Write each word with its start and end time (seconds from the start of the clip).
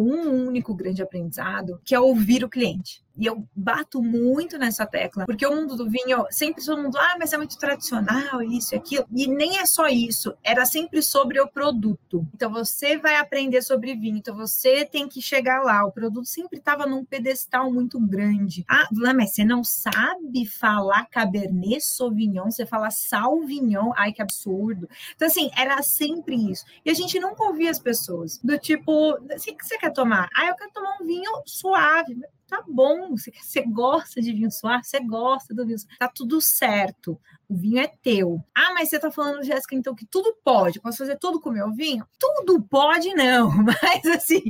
com 0.00 0.04
um 0.04 0.46
único 0.46 0.74
grande 0.74 1.02
aprendizado, 1.02 1.78
que 1.84 1.94
é 1.94 2.00
ouvir 2.00 2.42
o 2.42 2.48
cliente. 2.48 3.04
E 3.20 3.26
eu 3.26 3.46
bato 3.54 4.02
muito 4.02 4.56
nessa 4.56 4.86
tecla, 4.86 5.26
porque 5.26 5.46
o 5.46 5.54
mundo 5.54 5.76
do 5.76 5.90
vinho, 5.90 6.24
sempre 6.30 6.64
todo 6.64 6.82
mundo, 6.82 6.96
ah, 6.96 7.16
mas 7.18 7.34
é 7.34 7.36
muito 7.36 7.58
tradicional, 7.58 8.42
isso 8.42 8.74
e 8.74 8.78
aquilo. 8.78 9.06
E 9.14 9.26
nem 9.26 9.58
é 9.58 9.66
só 9.66 9.88
isso, 9.88 10.34
era 10.42 10.64
sempre 10.64 11.02
sobre 11.02 11.38
o 11.38 11.46
produto. 11.46 12.26
Então 12.34 12.50
você 12.50 12.96
vai 12.96 13.16
aprender 13.16 13.60
sobre 13.60 13.94
vinho, 13.94 14.16
então 14.16 14.34
você 14.34 14.86
tem 14.86 15.06
que 15.06 15.20
chegar 15.20 15.62
lá. 15.62 15.84
O 15.84 15.92
produto 15.92 16.26
sempre 16.26 16.58
estava 16.58 16.86
num 16.86 17.04
pedestal 17.04 17.70
muito 17.70 18.00
grande. 18.00 18.64
Ah, 18.66 18.88
mas 19.14 19.34
você 19.34 19.44
não 19.44 19.62
sabe 19.62 20.46
falar 20.46 21.04
Cabernet 21.10 21.82
Sauvignon, 21.82 22.50
você 22.50 22.64
fala 22.64 22.90
Sauvignon, 22.90 23.92
ai 23.96 24.14
que 24.14 24.22
absurdo. 24.22 24.88
Então, 25.14 25.28
assim, 25.28 25.50
era 25.54 25.82
sempre 25.82 26.36
isso. 26.50 26.64
E 26.86 26.90
a 26.90 26.94
gente 26.94 27.20
nunca 27.20 27.44
ouvia 27.44 27.70
as 27.70 27.78
pessoas, 27.78 28.38
do 28.42 28.58
tipo, 28.58 29.10
o 29.10 29.26
que 29.26 29.62
você 29.62 29.76
quer 29.76 29.92
tomar? 29.92 30.26
Ah, 30.34 30.46
eu 30.46 30.54
quero 30.54 30.70
tomar 30.72 30.96
um 31.02 31.06
vinho 31.06 31.30
suave 31.44 32.18
tá 32.50 32.62
bom, 32.66 33.10
você, 33.10 33.30
você 33.40 33.62
gosta 33.62 34.20
de 34.20 34.32
vinho 34.32 34.50
suave, 34.50 34.84
você 34.84 34.98
gosta 35.00 35.54
do 35.54 35.64
vinho 35.64 35.78
suave, 35.78 35.96
tá 35.98 36.10
tudo 36.12 36.40
certo, 36.40 37.18
o 37.48 37.56
vinho 37.56 37.78
é 37.78 37.86
teu. 38.02 38.42
Ah, 38.54 38.74
mas 38.74 38.90
você 38.90 38.98
tá 38.98 39.10
falando, 39.10 39.44
Jéssica, 39.44 39.76
então 39.76 39.94
que 39.94 40.04
tudo 40.04 40.36
pode, 40.44 40.80
posso 40.80 40.98
fazer 40.98 41.16
tudo 41.18 41.40
com 41.40 41.50
o 41.50 41.52
meu 41.52 41.72
vinho? 41.72 42.04
Tudo 42.18 42.60
pode, 42.62 43.14
não, 43.14 43.50
mas 43.62 44.04
assim, 44.06 44.42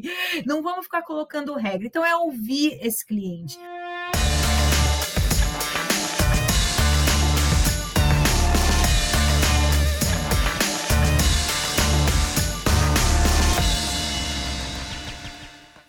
não 0.47 0.63
vamos 0.63 0.87
ficar 0.87 1.03
colocando 1.03 1.55
regra. 1.55 1.87
Então 1.87 2.05
é 2.05 2.17
ouvir 2.17 2.79
esse 2.81 3.05
cliente. 3.05 3.59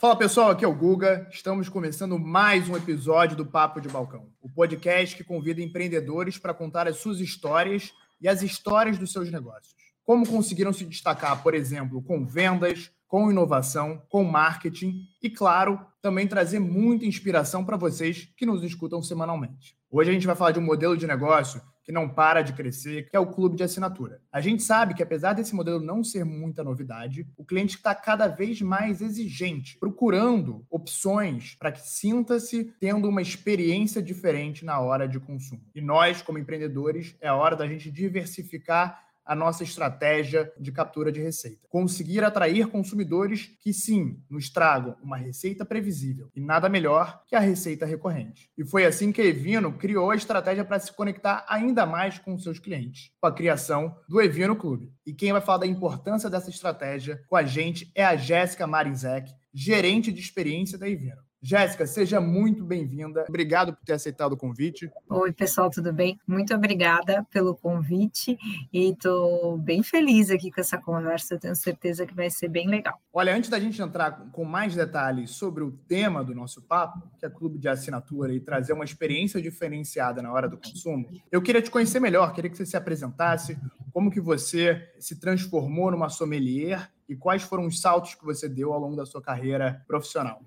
Fala 0.01 0.15
pessoal, 0.15 0.49
aqui 0.49 0.65
é 0.65 0.67
o 0.67 0.73
Guga. 0.73 1.27
Estamos 1.29 1.69
começando 1.69 2.17
mais 2.17 2.67
um 2.67 2.75
episódio 2.75 3.37
do 3.37 3.45
Papo 3.45 3.79
de 3.79 3.87
Balcão, 3.87 4.29
o 4.41 4.49
podcast 4.49 5.15
que 5.15 5.23
convida 5.23 5.61
empreendedores 5.61 6.39
para 6.39 6.55
contar 6.55 6.87
as 6.87 6.97
suas 6.97 7.19
histórias 7.19 7.93
e 8.19 8.27
as 8.27 8.41
histórias 8.41 8.97
dos 8.97 9.11
seus 9.11 9.29
negócios. 9.29 9.75
Como 10.03 10.27
conseguiram 10.27 10.73
se 10.73 10.85
destacar, 10.85 11.43
por 11.43 11.53
exemplo, 11.53 12.01
com 12.01 12.25
vendas, 12.25 12.91
com 13.07 13.29
inovação, 13.29 14.01
com 14.09 14.23
marketing 14.23 15.03
e, 15.21 15.29
claro, 15.29 15.79
também 16.01 16.25
trazer 16.25 16.57
muita 16.57 17.05
inspiração 17.05 17.63
para 17.63 17.77
vocês 17.77 18.27
que 18.35 18.43
nos 18.43 18.63
escutam 18.63 19.03
semanalmente. 19.03 19.77
Hoje 19.91 20.09
a 20.09 20.13
gente 20.13 20.25
vai 20.25 20.35
falar 20.35 20.49
de 20.49 20.57
um 20.57 20.63
modelo 20.63 20.97
de 20.97 21.05
negócio 21.05 21.61
que 21.83 21.91
não 21.91 22.07
para 22.07 22.41
de 22.41 22.53
crescer, 22.53 23.09
que 23.09 23.15
é 23.15 23.19
o 23.19 23.31
clube 23.31 23.55
de 23.55 23.63
assinatura. 23.63 24.21
A 24.31 24.39
gente 24.39 24.63
sabe 24.63 24.93
que, 24.93 25.03
apesar 25.03 25.33
desse 25.33 25.55
modelo 25.55 25.79
não 25.79 26.03
ser 26.03 26.23
muita 26.23 26.63
novidade, 26.63 27.27
o 27.37 27.43
cliente 27.43 27.75
está 27.75 27.93
cada 27.95 28.27
vez 28.27 28.61
mais 28.61 29.01
exigente, 29.01 29.77
procurando 29.79 30.65
opções 30.69 31.55
para 31.59 31.71
que 31.71 31.81
sinta-se 31.81 32.65
tendo 32.79 33.09
uma 33.09 33.21
experiência 33.21 34.01
diferente 34.01 34.63
na 34.63 34.79
hora 34.79 35.07
de 35.07 35.19
consumo. 35.19 35.61
E 35.73 35.81
nós, 35.81 36.21
como 36.21 36.37
empreendedores, 36.37 37.15
é 37.19 37.27
a 37.27 37.35
hora 37.35 37.55
da 37.55 37.67
gente 37.67 37.91
diversificar 37.91 39.10
a 39.25 39.35
nossa 39.35 39.63
estratégia 39.63 40.51
de 40.59 40.71
captura 40.71 41.11
de 41.11 41.21
receita. 41.21 41.67
Conseguir 41.69 42.23
atrair 42.23 42.67
consumidores 42.67 43.51
que 43.59 43.73
sim 43.73 44.19
nos 44.29 44.49
tragam 44.49 44.95
uma 45.01 45.17
receita 45.17 45.65
previsível 45.65 46.29
e 46.35 46.41
nada 46.41 46.67
melhor 46.67 47.23
que 47.27 47.35
a 47.35 47.39
receita 47.39 47.85
recorrente. 47.85 48.49
E 48.57 48.65
foi 48.65 48.85
assim 48.85 49.11
que 49.11 49.21
a 49.21 49.25
Evino 49.25 49.73
criou 49.73 50.11
a 50.11 50.15
estratégia 50.15 50.65
para 50.65 50.79
se 50.79 50.91
conectar 50.93 51.45
ainda 51.47 51.85
mais 51.85 52.19
com 52.19 52.37
seus 52.37 52.59
clientes, 52.59 53.11
com 53.19 53.27
a 53.27 53.33
criação 53.33 53.95
do 54.07 54.21
Evino 54.21 54.55
Clube. 54.55 54.91
E 55.05 55.13
quem 55.13 55.31
vai 55.31 55.41
falar 55.41 55.59
da 55.59 55.67
importância 55.67 56.29
dessa 56.29 56.49
estratégia 56.49 57.23
com 57.27 57.35
a 57.35 57.43
gente 57.43 57.91
é 57.95 58.03
a 58.03 58.15
Jéssica 58.15 58.67
Marinzek, 58.67 59.33
gerente 59.53 60.11
de 60.11 60.19
experiência 60.19 60.77
da 60.77 60.89
Evino. 60.89 61.21
Jéssica, 61.43 61.87
seja 61.87 62.21
muito 62.21 62.63
bem-vinda. 62.63 63.25
Obrigado 63.27 63.73
por 63.73 63.83
ter 63.83 63.93
aceitado 63.93 64.33
o 64.33 64.37
convite. 64.37 64.91
Oi, 65.09 65.33
pessoal, 65.33 65.71
tudo 65.71 65.91
bem? 65.91 66.19
Muito 66.27 66.53
obrigada 66.53 67.25
pelo 67.31 67.55
convite 67.55 68.37
e 68.71 68.91
estou 68.91 69.57
bem 69.57 69.81
feliz 69.81 70.29
aqui 70.29 70.51
com 70.51 70.61
essa 70.61 70.77
conversa. 70.77 71.39
tenho 71.39 71.55
certeza 71.55 72.05
que 72.05 72.13
vai 72.13 72.29
ser 72.29 72.47
bem 72.47 72.67
legal. 72.67 73.01
Olha, 73.11 73.35
antes 73.35 73.49
da 73.49 73.59
gente 73.59 73.81
entrar 73.81 74.29
com 74.31 74.45
mais 74.45 74.75
detalhes 74.75 75.31
sobre 75.31 75.63
o 75.63 75.71
tema 75.71 76.23
do 76.23 76.35
nosso 76.35 76.61
papo, 76.61 77.01
que 77.17 77.25
é 77.25 77.29
clube 77.29 77.57
de 77.57 77.67
assinatura 77.67 78.31
e 78.31 78.39
trazer 78.39 78.73
uma 78.73 78.85
experiência 78.85 79.41
diferenciada 79.41 80.21
na 80.21 80.31
hora 80.31 80.47
do 80.47 80.57
consumo, 80.57 81.09
eu 81.31 81.41
queria 81.41 81.61
te 81.61 81.71
conhecer 81.71 81.99
melhor, 81.99 82.33
queria 82.33 82.51
que 82.51 82.57
você 82.57 82.67
se 82.67 82.77
apresentasse, 82.77 83.57
como 83.91 84.11
que 84.11 84.21
você 84.21 84.91
se 84.99 85.19
transformou 85.19 85.89
numa 85.89 86.07
sommelier 86.07 86.91
e 87.09 87.15
quais 87.15 87.41
foram 87.41 87.65
os 87.65 87.81
saltos 87.81 88.13
que 88.13 88.23
você 88.23 88.47
deu 88.47 88.71
ao 88.71 88.79
longo 88.79 88.95
da 88.95 89.07
sua 89.07 89.21
carreira 89.21 89.83
profissional. 89.87 90.41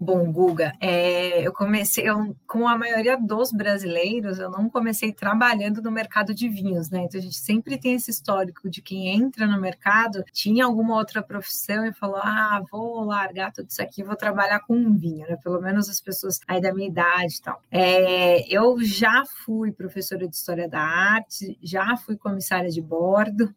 Bom, 0.00 0.30
Guga, 0.30 0.72
é, 0.80 1.44
eu 1.44 1.52
comecei, 1.52 2.08
eu, 2.08 2.36
como 2.46 2.68
a 2.68 2.78
maioria 2.78 3.16
dos 3.16 3.50
brasileiros, 3.50 4.38
eu 4.38 4.48
não 4.48 4.70
comecei 4.70 5.12
trabalhando 5.12 5.82
no 5.82 5.90
mercado 5.90 6.32
de 6.32 6.48
vinhos, 6.48 6.88
né? 6.88 7.00
Então 7.00 7.18
a 7.18 7.22
gente 7.22 7.36
sempre 7.36 7.76
tem 7.76 7.94
esse 7.94 8.08
histórico 8.08 8.70
de 8.70 8.80
quem 8.80 9.08
entra 9.08 9.44
no 9.46 9.60
mercado, 9.60 10.22
tinha 10.32 10.64
alguma 10.66 10.94
outra 10.94 11.20
profissão 11.20 11.84
e 11.84 11.92
falou: 11.92 12.20
ah, 12.22 12.62
vou 12.70 13.04
largar 13.04 13.52
tudo 13.52 13.68
isso 13.68 13.82
aqui, 13.82 14.04
vou 14.04 14.14
trabalhar 14.14 14.60
com 14.60 14.94
vinho, 14.94 15.26
né? 15.28 15.36
Pelo 15.42 15.60
menos 15.60 15.88
as 15.88 16.00
pessoas 16.00 16.38
aí 16.46 16.60
da 16.60 16.72
minha 16.72 16.88
idade 16.88 17.36
e 17.36 17.42
tal. 17.42 17.60
É, 17.68 18.48
eu 18.48 18.78
já 18.80 19.24
fui 19.44 19.72
professora 19.72 20.28
de 20.28 20.36
História 20.36 20.68
da 20.68 20.80
Arte, 20.80 21.58
já 21.60 21.96
fui 21.96 22.16
comissária 22.16 22.70
de 22.70 22.80
bordo, 22.80 23.52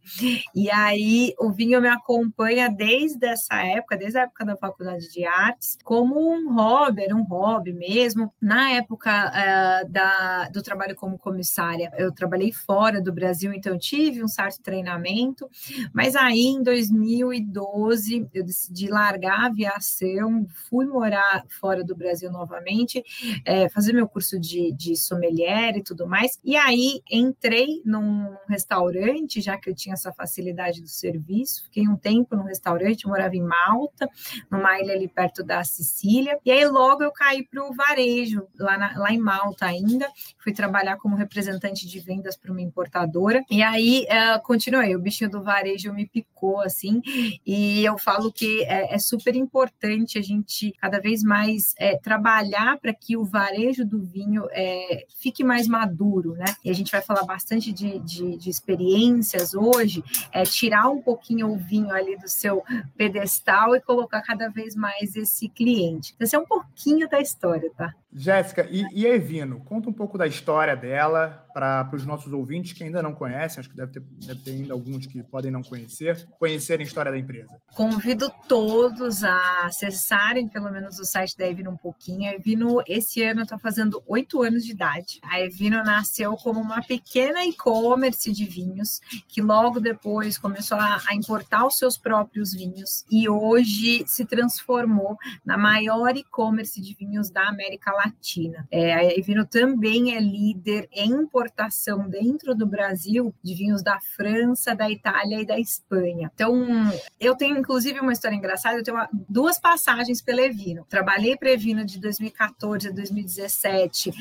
e 0.55 0.71
aí 0.71 1.35
o 1.39 1.51
vinho 1.51 1.79
me 1.79 1.87
acompanha 1.87 2.67
desde 2.67 3.27
essa 3.27 3.63
época, 3.63 3.95
desde 3.95 4.17
a 4.17 4.23
época 4.23 4.43
da 4.43 4.57
Faculdade 4.57 5.07
de 5.11 5.23
Artes, 5.23 5.77
como 5.83 6.30
um 6.31 6.53
hobby, 6.53 7.03
era 7.03 7.15
um 7.15 7.23
hobby 7.23 7.73
mesmo. 7.73 8.31
Na 8.41 8.71
época 8.71 9.09
uh, 9.29 9.89
da, 9.89 10.49
do 10.49 10.61
trabalho 10.61 10.95
como 10.95 11.17
comissária, 11.17 11.91
eu 11.97 12.11
trabalhei 12.11 12.51
fora 12.51 13.01
do 13.01 13.11
Brasil, 13.11 13.53
então 13.53 13.73
eu 13.73 13.79
tive 13.79 14.23
um 14.23 14.27
certo 14.27 14.61
treinamento, 14.61 15.49
mas 15.93 16.15
aí 16.15 16.47
em 16.47 16.63
2012 16.63 18.27
eu 18.33 18.43
decidi 18.43 18.87
largar 18.87 19.41
a 19.41 19.45
aviação, 19.47 20.47
fui 20.69 20.85
morar 20.85 21.45
fora 21.59 21.83
do 21.83 21.95
Brasil 21.95 22.31
novamente, 22.31 23.03
é, 23.45 23.69
fazer 23.69 23.93
meu 23.93 24.07
curso 24.07 24.39
de, 24.39 24.71
de 24.73 24.95
sommelier 24.95 25.77
e 25.77 25.83
tudo 25.83 26.07
mais, 26.07 26.39
e 26.43 26.55
aí 26.55 27.01
entrei 27.11 27.81
num 27.85 28.35
restaurante, 28.47 29.41
já 29.41 29.57
que 29.57 29.69
eu 29.69 29.75
tinha 29.75 29.93
essa 29.93 30.11
facilidade 30.11 30.81
do 30.81 30.87
serviço, 30.87 31.63
fiquei 31.65 31.87
um 31.87 31.97
tempo 31.97 32.35
no 32.35 32.43
restaurante, 32.43 33.07
morava 33.07 33.35
em 33.35 33.41
Malta, 33.41 34.09
numa 34.49 34.79
ilha 34.79 34.93
ali 34.93 35.07
perto 35.07 35.43
da 35.43 35.63
Sicília, 35.63 36.20
E 36.45 36.51
aí 36.51 36.65
logo 36.67 37.03
eu 37.03 37.11
caí 37.11 37.45
para 37.45 37.63
o 37.63 37.73
varejo, 37.73 38.47
lá, 38.57 38.77
na, 38.77 38.97
lá 38.97 39.11
em 39.11 39.19
Malta 39.19 39.65
ainda. 39.65 40.07
Fui 40.39 40.53
trabalhar 40.53 40.97
como 40.97 41.15
representante 41.15 41.87
de 41.87 41.99
vendas 41.99 42.35
para 42.35 42.51
uma 42.51 42.61
importadora. 42.61 43.43
E 43.49 43.61
aí 43.61 44.05
uh, 44.05 44.41
continuei, 44.43 44.95
o 44.95 44.99
bichinho 44.99 45.29
do 45.29 45.43
varejo 45.43 45.93
me 45.93 46.07
picou 46.07 46.61
assim. 46.61 47.01
E 47.45 47.83
eu 47.83 47.97
falo 47.97 48.31
que 48.31 48.63
é, 48.63 48.93
é 48.93 48.99
super 48.99 49.35
importante 49.35 50.17
a 50.17 50.21
gente 50.21 50.73
cada 50.79 50.99
vez 50.99 51.23
mais 51.23 51.73
é, 51.77 51.97
trabalhar 51.97 52.77
para 52.79 52.93
que 52.93 53.15
o 53.17 53.23
varejo 53.23 53.85
do 53.85 54.01
vinho 54.01 54.47
é, 54.51 55.05
fique 55.19 55.43
mais 55.43 55.67
maduro, 55.67 56.33
né? 56.33 56.55
E 56.63 56.69
a 56.69 56.73
gente 56.73 56.91
vai 56.91 57.01
falar 57.01 57.23
bastante 57.23 57.71
de, 57.71 57.99
de, 57.99 58.37
de 58.37 58.49
experiências 58.49 59.53
hoje, 59.53 60.03
é 60.31 60.43
tirar 60.43 60.89
um 60.89 61.01
pouquinho 61.01 61.51
o 61.51 61.57
vinho 61.57 61.91
ali 61.91 62.17
do 62.17 62.27
seu 62.27 62.63
pedestal 62.95 63.75
e 63.75 63.81
colocar 63.81 64.21
cada 64.21 64.49
vez 64.49 64.75
mais 64.75 65.15
esse 65.15 65.49
cliente. 65.49 66.10
Esse 66.19 66.35
é 66.35 66.39
um 66.39 66.45
pouquinho 66.45 67.09
da 67.09 67.19
história, 67.19 67.71
tá? 67.75 67.93
Jéssica, 68.13 68.67
e, 68.69 68.85
e 68.93 69.05
Evino? 69.05 69.61
Conta 69.63 69.89
um 69.89 69.93
pouco 69.93 70.17
da 70.17 70.27
história 70.27 70.75
dela 70.75 71.45
para 71.53 71.89
os 71.93 72.05
nossos 72.05 72.31
ouvintes 72.31 72.73
que 72.73 72.83
ainda 72.83 73.01
não 73.01 73.13
conhecem, 73.13 73.59
acho 73.59 73.69
que 73.69 73.75
deve 73.75 73.91
ter, 73.91 74.01
deve 74.25 74.39
ter 74.41 74.51
ainda 74.51 74.73
alguns 74.73 75.05
que 75.05 75.21
podem 75.23 75.51
não 75.51 75.61
conhecer, 75.61 76.27
conhecerem 76.39 76.85
a 76.85 76.87
história 76.87 77.11
da 77.11 77.17
empresa. 77.17 77.49
Convido 77.73 78.31
todos 78.47 79.23
a 79.23 79.65
acessarem 79.65 80.47
pelo 80.47 80.71
menos 80.71 80.99
o 80.99 81.05
site 81.05 81.37
da 81.37 81.47
Evino 81.47 81.71
um 81.71 81.77
pouquinho. 81.77 82.29
A 82.29 82.35
Evino, 82.35 82.81
esse 82.87 83.21
ano, 83.23 83.41
está 83.41 83.57
fazendo 83.57 84.01
oito 84.07 84.41
anos 84.41 84.65
de 84.65 84.71
idade. 84.71 85.19
A 85.23 85.41
Evino 85.41 85.83
nasceu 85.83 86.35
como 86.37 86.59
uma 86.59 86.81
pequena 86.81 87.45
e-commerce 87.45 88.31
de 88.31 88.45
vinhos, 88.45 89.01
que 89.27 89.41
logo 89.41 89.79
depois 89.79 90.37
começou 90.37 90.77
a, 90.77 91.01
a 91.09 91.15
importar 91.15 91.65
os 91.65 91.77
seus 91.77 91.97
próprios 91.97 92.53
vinhos 92.53 93.05
e 93.11 93.27
hoje 93.27 94.03
se 94.07 94.25
transformou 94.25 95.17
na 95.45 95.57
maior 95.57 96.15
e-commerce 96.15 96.81
de 96.81 96.93
vinhos 96.93 97.29
da 97.29 97.47
América 97.47 97.91
Latina 97.91 98.00
Latina. 98.05 98.67
É, 98.71 98.93
a 98.93 99.03
Evino 99.17 99.45
também 99.45 100.15
é 100.15 100.19
líder 100.19 100.87
em 100.91 101.11
importação 101.11 102.09
dentro 102.09 102.55
do 102.55 102.65
Brasil 102.65 103.33
de 103.43 103.53
vinhos 103.53 103.83
da 103.83 103.99
França, 104.15 104.75
da 104.75 104.89
Itália 104.89 105.41
e 105.41 105.45
da 105.45 105.59
Espanha. 105.59 106.31
Então, 106.33 106.91
eu 107.19 107.35
tenho 107.35 107.57
inclusive 107.57 107.99
uma 107.99 108.13
história 108.13 108.35
engraçada, 108.35 108.77
eu 108.77 108.83
tenho 108.83 108.97
uma, 108.97 109.09
duas 109.29 109.59
passagens 109.59 110.21
pela 110.21 110.41
Evino. 110.41 110.85
Trabalhei 110.89 111.37
para 111.37 111.51
Evino 111.51 111.85
de 111.85 111.99
2014 111.99 112.89
a 112.89 112.91
2017 112.91 114.09
uh, 114.09 114.13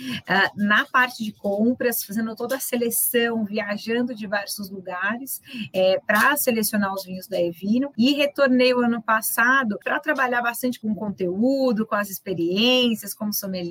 na 0.56 0.84
parte 0.86 1.24
de 1.24 1.32
compras, 1.32 2.04
fazendo 2.04 2.34
toda 2.34 2.56
a 2.56 2.60
seleção, 2.60 3.44
viajando 3.44 4.14
diversos 4.14 4.70
lugares 4.70 5.40
é, 5.72 5.98
para 6.06 6.36
selecionar 6.36 6.92
os 6.92 7.04
vinhos 7.04 7.26
da 7.26 7.40
Evino 7.40 7.92
e 7.96 8.12
retornei 8.12 8.74
o 8.74 8.80
ano 8.80 9.02
passado 9.02 9.78
para 9.82 9.98
trabalhar 10.00 10.42
bastante 10.42 10.80
com 10.80 10.94
conteúdo, 10.94 11.86
com 11.86 11.94
as 11.94 12.10
experiências, 12.10 13.14
como 13.14 13.32
sommelier, 13.32 13.69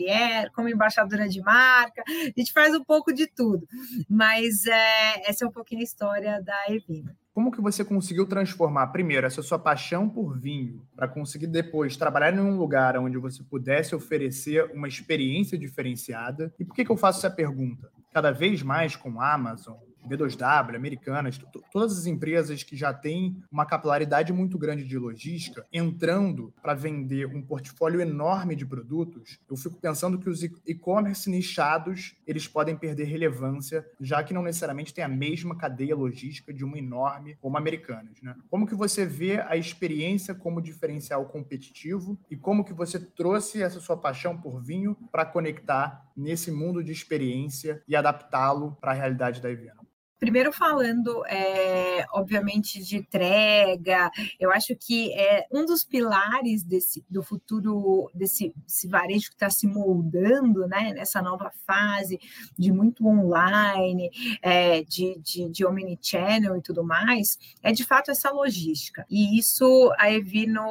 como 0.53 0.69
embaixadora 0.69 1.27
de 1.27 1.41
marca. 1.41 2.03
A 2.07 2.39
gente 2.39 2.53
faz 2.53 2.73
um 2.73 2.83
pouco 2.83 3.13
de 3.13 3.27
tudo, 3.27 3.67
mas 4.09 4.65
é, 4.65 5.29
essa 5.29 5.45
é 5.45 5.47
um 5.47 5.51
pouquinho 5.51 5.81
a 5.81 5.83
história 5.83 6.41
da 6.41 6.65
Evino. 6.69 7.11
Como 7.33 7.51
que 7.51 7.61
você 7.61 7.85
conseguiu 7.85 8.27
transformar, 8.27 8.87
primeiro, 8.87 9.25
essa 9.25 9.41
sua 9.41 9.57
paixão 9.57 10.09
por 10.09 10.37
vinho, 10.37 10.85
para 10.95 11.07
conseguir 11.07 11.47
depois 11.47 11.95
trabalhar 11.95 12.33
em 12.33 12.39
um 12.39 12.57
lugar 12.57 12.97
onde 12.97 13.17
você 13.17 13.41
pudesse 13.43 13.95
oferecer 13.95 14.69
uma 14.73 14.87
experiência 14.87 15.57
diferenciada? 15.57 16.53
E 16.59 16.65
por 16.65 16.75
que, 16.75 16.83
que 16.83 16.91
eu 16.91 16.97
faço 16.97 17.19
essa 17.19 17.33
pergunta? 17.33 17.89
Cada 18.11 18.31
vez 18.31 18.61
mais 18.61 18.95
com 18.95 19.21
Amazon, 19.21 19.77
B2W, 20.07 20.75
Americanas, 20.75 21.39
todas 21.71 21.97
as 21.97 22.05
empresas 22.05 22.63
que 22.63 22.75
já 22.75 22.93
têm 22.93 23.41
uma 23.51 23.65
capilaridade 23.65 24.33
muito 24.33 24.57
grande 24.57 24.83
de 24.83 24.97
logística, 24.97 25.65
entrando 25.71 26.53
para 26.61 26.73
vender 26.73 27.27
um 27.27 27.41
portfólio 27.41 28.01
enorme 28.01 28.55
de 28.55 28.65
produtos, 28.65 29.39
eu 29.49 29.55
fico 29.55 29.77
pensando 29.77 30.19
que 30.19 30.29
os 30.29 30.43
e-commerce 30.43 31.29
nichados, 31.29 32.15
eles 32.25 32.47
podem 32.47 32.75
perder 32.75 33.05
relevância, 33.05 33.85
já 33.99 34.23
que 34.23 34.33
não 34.33 34.43
necessariamente 34.43 34.93
tem 34.93 35.03
a 35.03 35.07
mesma 35.07 35.55
cadeia 35.55 35.95
logística 35.95 36.53
de 36.53 36.63
uma 36.63 36.77
enorme 36.77 37.37
como 37.41 37.57
Americanas, 37.57 38.21
né? 38.21 38.35
Como 38.49 38.67
que 38.67 38.75
você 38.75 39.05
vê 39.05 39.39
a 39.41 39.55
experiência 39.55 40.33
como 40.33 40.61
diferencial 40.61 41.25
competitivo 41.25 42.19
e 42.29 42.35
como 42.35 42.63
que 42.63 42.73
você 42.73 42.99
trouxe 42.99 43.61
essa 43.61 43.79
sua 43.79 43.97
paixão 43.97 44.37
por 44.37 44.61
vinho 44.61 44.95
para 45.11 45.25
conectar 45.25 46.09
nesse 46.15 46.51
mundo 46.51 46.83
de 46.83 46.91
experiência 46.91 47.81
e 47.87 47.95
adaptá-lo 47.95 48.77
para 48.79 48.91
a 48.91 48.95
realidade 48.95 49.41
da 49.41 49.49
Eviano? 49.49 49.79
Primeiro 50.19 50.51
falando, 50.51 51.25
é, 51.27 52.05
obviamente, 52.11 52.83
de 52.83 52.97
entrega, 52.97 54.11
eu 54.37 54.51
acho 54.51 54.75
que 54.75 55.13
é 55.13 55.47
um 55.49 55.65
dos 55.65 55.85
pilares 55.85 56.61
desse, 56.61 57.05
do 57.09 57.23
futuro 57.23 58.11
desse, 58.13 58.53
varejo 58.89 59.29
que 59.29 59.35
está 59.35 59.49
se 59.49 59.65
moldando, 59.65 60.67
né, 60.67 60.91
nessa 60.93 61.21
nova 61.21 61.49
fase 61.65 62.19
de 62.57 62.69
muito 62.69 63.07
online, 63.07 64.11
é, 64.41 64.83
de, 64.83 65.17
de, 65.19 65.49
de 65.49 65.65
omnichannel 65.65 66.57
e 66.57 66.61
tudo 66.61 66.83
mais, 66.83 67.37
é 67.63 67.71
de 67.71 67.85
fato 67.85 68.11
essa 68.11 68.29
logística. 68.29 69.05
E 69.09 69.39
isso 69.39 69.89
a 69.97 70.11
Evino 70.11 70.67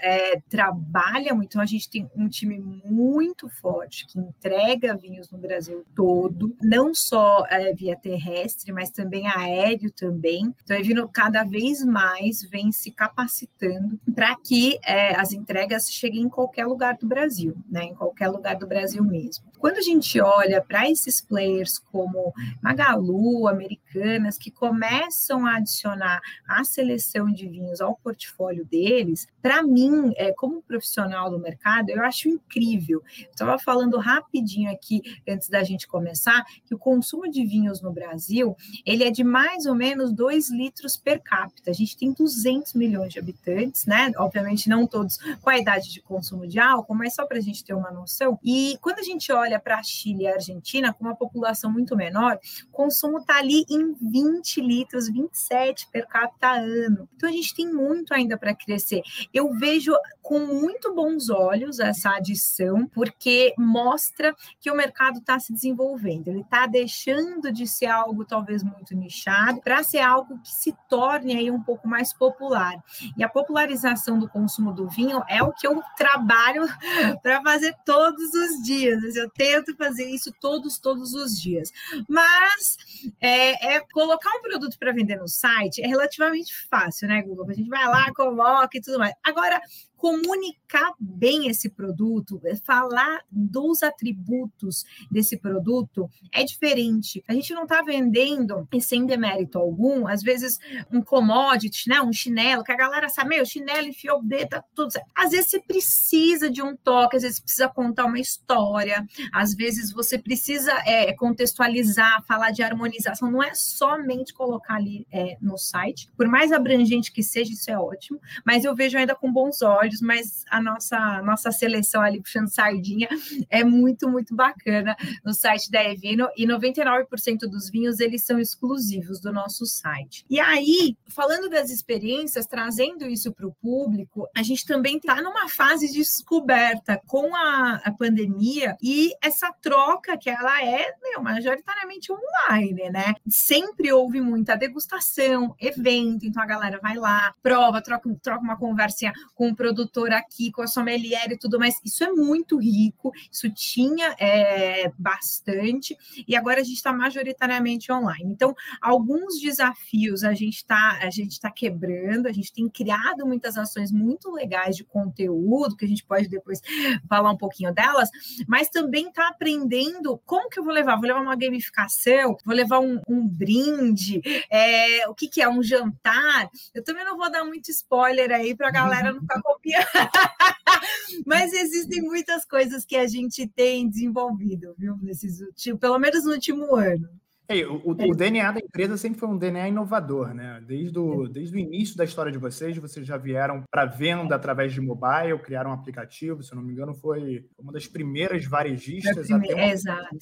é, 0.00 0.40
trabalha 0.48 1.34
muito, 1.34 1.50
então 1.50 1.60
a 1.60 1.66
gente 1.66 1.90
tem 1.90 2.10
um 2.16 2.28
time 2.28 2.58
muito 2.58 3.46
forte 3.60 4.06
que 4.06 4.18
entrega 4.18 4.96
vinhos 4.96 5.30
no 5.30 5.36
Brasil 5.36 5.84
todo, 5.94 6.56
não 6.62 6.94
só 6.94 7.44
via 7.76 7.94
terrestre, 7.94 8.69
terrestre, 8.70 8.72
mas 8.72 8.90
também 8.90 9.26
aéreo 9.26 9.90
também. 9.90 10.54
Então, 10.62 10.76
a 10.76 10.80
Evino 10.80 11.08
cada 11.08 11.44
vez 11.44 11.84
mais 11.84 12.42
vem 12.42 12.72
se 12.72 12.90
capacitando 12.90 13.98
para 14.14 14.34
que 14.36 14.78
é, 14.84 15.14
as 15.16 15.32
entregas 15.32 15.90
cheguem 15.90 16.22
em 16.22 16.28
qualquer 16.28 16.66
lugar 16.66 16.96
do 16.96 17.06
Brasil, 17.06 17.56
né? 17.68 17.84
Em 17.84 17.94
qualquer 17.94 18.28
lugar 18.28 18.56
do 18.56 18.66
Brasil 18.66 19.02
mesmo. 19.02 19.44
Quando 19.58 19.76
a 19.76 19.82
gente 19.82 20.18
olha 20.20 20.62
para 20.62 20.88
esses 20.90 21.20
players 21.20 21.78
como 21.78 22.32
Magalu, 22.62 23.46
Americanas, 23.46 24.38
que 24.38 24.50
começam 24.50 25.44
a 25.46 25.56
adicionar 25.56 26.20
a 26.48 26.64
seleção 26.64 27.30
de 27.30 27.46
vinhos 27.46 27.80
ao 27.80 27.94
portfólio 27.96 28.64
deles, 28.64 29.28
para 29.42 29.62
mim, 29.62 30.12
é, 30.16 30.32
como 30.32 30.62
profissional 30.62 31.30
do 31.30 31.38
mercado, 31.38 31.90
eu 31.90 32.02
acho 32.02 32.28
incrível. 32.28 33.02
Estava 33.30 33.58
falando 33.58 33.98
rapidinho 33.98 34.70
aqui, 34.70 35.02
antes 35.28 35.48
da 35.48 35.62
gente 35.62 35.86
começar, 35.86 36.42
que 36.64 36.74
o 36.74 36.78
consumo 36.78 37.30
de 37.30 37.44
vinhos 37.44 37.82
no 37.82 37.92
Brasil 37.92 38.56
ele 38.84 39.04
é 39.04 39.10
de 39.10 39.24
mais 39.24 39.66
ou 39.66 39.74
menos 39.74 40.12
2 40.12 40.50
litros 40.50 40.96
per 40.96 41.22
capita. 41.22 41.70
A 41.70 41.74
gente 41.74 41.96
tem 41.96 42.12
200 42.12 42.74
milhões 42.74 43.12
de 43.12 43.18
habitantes, 43.18 43.86
né? 43.86 44.10
Obviamente 44.16 44.68
não 44.68 44.86
todos 44.86 45.16
com 45.40 45.50
a 45.50 45.58
idade 45.58 45.92
de 45.92 46.00
consumo 46.00 46.46
de 46.46 46.58
álcool, 46.58 46.94
mas 46.94 47.14
só 47.14 47.26
para 47.26 47.38
a 47.38 47.40
gente 47.40 47.64
ter 47.64 47.74
uma 47.74 47.90
noção. 47.90 48.38
E 48.44 48.76
quando 48.80 48.98
a 48.98 49.02
gente 49.02 49.32
olha 49.32 49.58
para 49.58 49.82
Chile 49.82 50.24
e 50.24 50.28
Argentina, 50.28 50.92
com 50.92 51.04
uma 51.04 51.16
população 51.16 51.70
muito 51.70 51.96
menor, 51.96 52.38
o 52.68 52.72
consumo 52.72 53.18
está 53.18 53.38
ali 53.38 53.64
em 53.70 53.94
20 53.94 54.60
litros, 54.60 55.08
27 55.08 55.88
per 55.90 56.06
capita 56.06 56.52
ano. 56.52 57.08
Então 57.14 57.28
a 57.28 57.32
gente 57.32 57.54
tem 57.54 57.72
muito 57.72 58.12
ainda 58.12 58.36
para 58.36 58.54
crescer. 58.54 59.02
Eu 59.32 59.52
vejo 59.52 59.92
com 60.22 60.38
muito 60.40 60.94
bons 60.94 61.28
olhos 61.28 61.80
essa 61.80 62.10
adição, 62.10 62.86
porque 62.88 63.54
mostra 63.58 64.34
que 64.60 64.70
o 64.70 64.76
mercado 64.76 65.18
está 65.18 65.38
se 65.38 65.52
desenvolvendo. 65.52 66.28
Ele 66.28 66.40
está 66.40 66.66
deixando 66.66 67.52
de 67.52 67.66
ser 67.66 67.86
algo 67.86 68.24
talvez 68.24 68.49
talvez 68.50 68.62
muito 68.64 68.96
nichado, 68.96 69.60
para 69.60 69.82
ser 69.84 70.00
algo 70.00 70.38
que 70.40 70.50
se 70.50 70.74
torne 70.88 71.36
aí 71.36 71.50
um 71.50 71.62
pouco 71.62 71.86
mais 71.86 72.12
popular. 72.12 72.74
E 73.16 73.22
a 73.22 73.28
popularização 73.28 74.18
do 74.18 74.28
consumo 74.28 74.72
do 74.72 74.88
vinho 74.88 75.22
é 75.28 75.42
o 75.42 75.52
que 75.52 75.66
eu 75.66 75.80
trabalho 75.96 76.62
para 77.22 77.40
fazer 77.42 77.74
todos 77.84 78.34
os 78.34 78.62
dias. 78.62 79.14
Eu 79.14 79.30
tento 79.30 79.76
fazer 79.76 80.04
isso 80.06 80.32
todos, 80.40 80.78
todos 80.78 81.14
os 81.14 81.40
dias. 81.40 81.70
Mas 82.08 82.76
é, 83.20 83.76
é 83.76 83.80
colocar 83.92 84.30
um 84.36 84.42
produto 84.42 84.76
para 84.78 84.92
vender 84.92 85.16
no 85.16 85.28
site 85.28 85.82
é 85.82 85.86
relativamente 85.86 86.52
fácil, 86.68 87.06
né, 87.06 87.22
Google? 87.22 87.48
A 87.48 87.54
gente 87.54 87.68
vai 87.68 87.86
lá, 87.86 88.12
coloca 88.12 88.76
e 88.76 88.80
tudo 88.80 88.98
mais. 88.98 89.14
Agora, 89.22 89.60
comunicar 90.00 90.94
bem 90.98 91.48
esse 91.48 91.68
produto, 91.68 92.40
é, 92.44 92.56
falar 92.56 93.20
dos 93.30 93.82
atributos 93.82 94.86
desse 95.10 95.36
produto 95.36 96.08
é 96.32 96.42
diferente. 96.42 97.22
A 97.28 97.34
gente 97.34 97.52
não 97.52 97.64
está 97.64 97.82
vendendo, 97.82 98.66
e 98.72 98.80
sem 98.80 99.04
demérito 99.04 99.58
algum, 99.58 100.08
às 100.08 100.22
vezes 100.22 100.58
um 100.90 101.02
commodity, 101.02 101.90
né, 101.90 102.00
um 102.00 102.14
chinelo, 102.14 102.64
que 102.64 102.72
a 102.72 102.76
galera 102.76 103.10
sabe, 103.10 103.28
meu, 103.28 103.44
chinelo 103.44 103.88
enfiou 103.88 104.20
o 104.20 104.48
tá 104.48 104.64
tudo 104.74 104.90
certo. 104.90 105.06
Às 105.14 105.32
vezes 105.32 105.50
você 105.50 105.60
precisa 105.60 106.50
de 106.50 106.62
um 106.62 106.74
toque, 106.74 107.16
às 107.16 107.22
vezes 107.22 107.38
precisa 107.38 107.68
contar 107.68 108.06
uma 108.06 108.18
história, 108.18 109.06
às 109.34 109.54
vezes 109.54 109.92
você 109.92 110.18
precisa 110.18 110.72
é, 110.86 111.12
contextualizar, 111.12 112.24
falar 112.26 112.52
de 112.52 112.62
harmonização, 112.62 113.30
não 113.30 113.42
é 113.42 113.52
somente 113.54 114.32
colocar 114.32 114.76
ali 114.76 115.06
é, 115.12 115.36
no 115.42 115.58
site, 115.58 116.10
por 116.16 116.26
mais 116.26 116.52
abrangente 116.52 117.12
que 117.12 117.22
seja, 117.22 117.52
isso 117.52 117.70
é 117.70 117.78
ótimo, 117.78 118.18
mas 118.46 118.64
eu 118.64 118.74
vejo 118.74 118.96
ainda 118.96 119.14
com 119.14 119.30
bons 119.30 119.60
olhos 119.60 119.89
mas 120.00 120.44
a 120.50 120.60
nossa, 120.60 121.22
nossa 121.22 121.50
seleção 121.50 122.02
ali 122.02 122.20
puxando 122.20 122.48
sardinha 122.48 123.08
é 123.48 123.64
muito, 123.64 124.08
muito 124.08 124.34
bacana 124.34 124.96
no 125.24 125.32
site 125.32 125.70
da 125.70 125.82
Evino 125.82 126.28
e 126.36 126.46
99% 126.46 127.40
dos 127.50 127.70
vinhos 127.70 128.00
eles 128.00 128.24
são 128.24 128.38
exclusivos 128.38 129.20
do 129.20 129.32
nosso 129.32 129.64
site. 129.64 130.24
E 130.28 130.38
aí, 130.38 130.96
falando 131.08 131.48
das 131.48 131.70
experiências, 131.70 132.46
trazendo 132.46 133.06
isso 133.06 133.32
para 133.32 133.46
o 133.46 133.54
público, 133.54 134.28
a 134.36 134.42
gente 134.42 134.66
também 134.66 134.96
está 134.96 135.22
numa 135.22 135.48
fase 135.48 135.90
de 135.90 136.00
descoberta 136.00 137.00
com 137.06 137.34
a, 137.34 137.80
a 137.84 137.92
pandemia 137.92 138.76
e 138.82 139.12
essa 139.22 139.52
troca 139.60 140.16
que 140.16 140.28
ela 140.28 140.62
é 140.64 140.92
meu, 141.02 141.22
majoritariamente 141.22 142.12
online, 142.12 142.90
né? 142.90 143.14
Sempre 143.28 143.92
houve 143.92 144.20
muita 144.20 144.56
degustação, 144.56 145.54
evento, 145.58 146.26
então 146.26 146.42
a 146.42 146.46
galera 146.46 146.78
vai 146.82 146.96
lá, 146.96 147.34
prova, 147.42 147.80
troca, 147.80 148.08
troca 148.22 148.42
uma 148.42 148.56
conversinha 148.56 149.12
com 149.34 149.48
o 149.48 149.56
produto 149.56 149.79
produtor 149.80 150.12
aqui, 150.12 150.52
com 150.52 150.62
a 150.62 150.66
sommelier 150.66 151.32
e 151.32 151.38
tudo 151.38 151.58
mais. 151.58 151.80
Isso 151.84 152.04
é 152.04 152.12
muito 152.12 152.58
rico, 152.58 153.12
isso 153.30 153.48
tinha 153.50 154.14
é, 154.18 154.90
bastante, 154.98 155.96
e 156.26 156.36
agora 156.36 156.60
a 156.60 156.64
gente 156.64 156.76
está 156.76 156.92
majoritariamente 156.92 157.90
online. 157.90 158.32
Então, 158.32 158.54
alguns 158.80 159.40
desafios 159.40 160.24
a 160.24 160.34
gente 160.34 160.56
está 160.56 160.98
a 161.02 161.10
gente 161.10 161.32
está 161.32 161.50
quebrando, 161.50 162.26
a 162.26 162.32
gente 162.32 162.52
tem 162.52 162.68
criado 162.68 163.26
muitas 163.26 163.56
ações 163.56 163.90
muito 163.90 164.30
legais 164.30 164.76
de 164.76 164.84
conteúdo, 164.84 165.76
que 165.76 165.84
a 165.84 165.88
gente 165.88 166.04
pode 166.04 166.28
depois 166.28 166.60
falar 167.08 167.30
um 167.30 167.36
pouquinho 167.36 167.72
delas, 167.72 168.10
mas 168.46 168.68
também 168.68 169.08
está 169.08 169.28
aprendendo 169.28 170.20
como 170.26 170.48
que 170.48 170.58
eu 170.58 170.64
vou 170.64 170.72
levar? 170.72 170.96
Vou 170.96 171.06
levar 171.06 171.20
uma 171.20 171.36
gamificação, 171.36 172.36
vou 172.44 172.54
levar 172.54 172.80
um, 172.80 173.00
um 173.08 173.26
brinde, 173.26 174.20
é, 174.50 175.08
o 175.08 175.14
que, 175.14 175.28
que 175.28 175.40
é 175.40 175.48
um 175.48 175.62
jantar. 175.62 176.50
Eu 176.74 176.82
também 176.82 177.04
não 177.04 177.16
vou 177.16 177.30
dar 177.30 177.44
muito 177.44 177.70
spoiler 177.70 178.30
aí 178.32 178.54
para 178.54 178.68
a 178.68 178.72
galera 178.72 179.12
não 179.12 179.20
ficar 179.20 179.40
copiando 179.40 179.69
Mas 181.26 181.52
existem 181.52 182.02
muitas 182.02 182.44
coisas 182.44 182.84
que 182.84 182.96
a 182.96 183.06
gente 183.06 183.46
tem 183.46 183.88
desenvolvido, 183.88 184.74
viu? 184.78 184.96
Nesses, 185.02 185.40
pelo 185.78 185.98
menos 185.98 186.24
no 186.24 186.32
último 186.32 186.74
ano. 186.76 187.08
Hey, 187.48 187.64
o, 187.64 187.82
o, 187.84 187.90
o, 187.90 188.14
DNA 188.14 188.52
da 188.52 188.60
empresa 188.60 188.96
sempre 188.96 189.18
foi 189.18 189.28
um 189.28 189.36
DNA 189.36 189.68
inovador, 189.68 190.32
né? 190.32 190.62
Desde 190.64 190.96
o, 190.96 191.26
desde 191.26 191.56
o 191.56 191.58
início 191.58 191.96
da 191.96 192.04
história 192.04 192.30
de 192.30 192.38
vocês, 192.38 192.76
vocês 192.76 193.04
já 193.04 193.16
vieram 193.16 193.64
para 193.68 193.86
venda 193.86 194.36
através 194.36 194.72
de 194.72 194.80
mobile, 194.80 195.36
criaram 195.42 195.70
um 195.70 195.74
aplicativo, 195.74 196.44
se 196.44 196.52
eu 196.52 196.56
não 196.56 196.62
me 196.62 196.72
engano, 196.72 196.94
foi 196.94 197.44
uma 197.58 197.72
das 197.72 197.88
primeiras 197.88 198.44
varejistas. 198.44 199.26
Primeira, 199.26 199.56
uma... 199.56 199.72
Exato. 199.72 200.16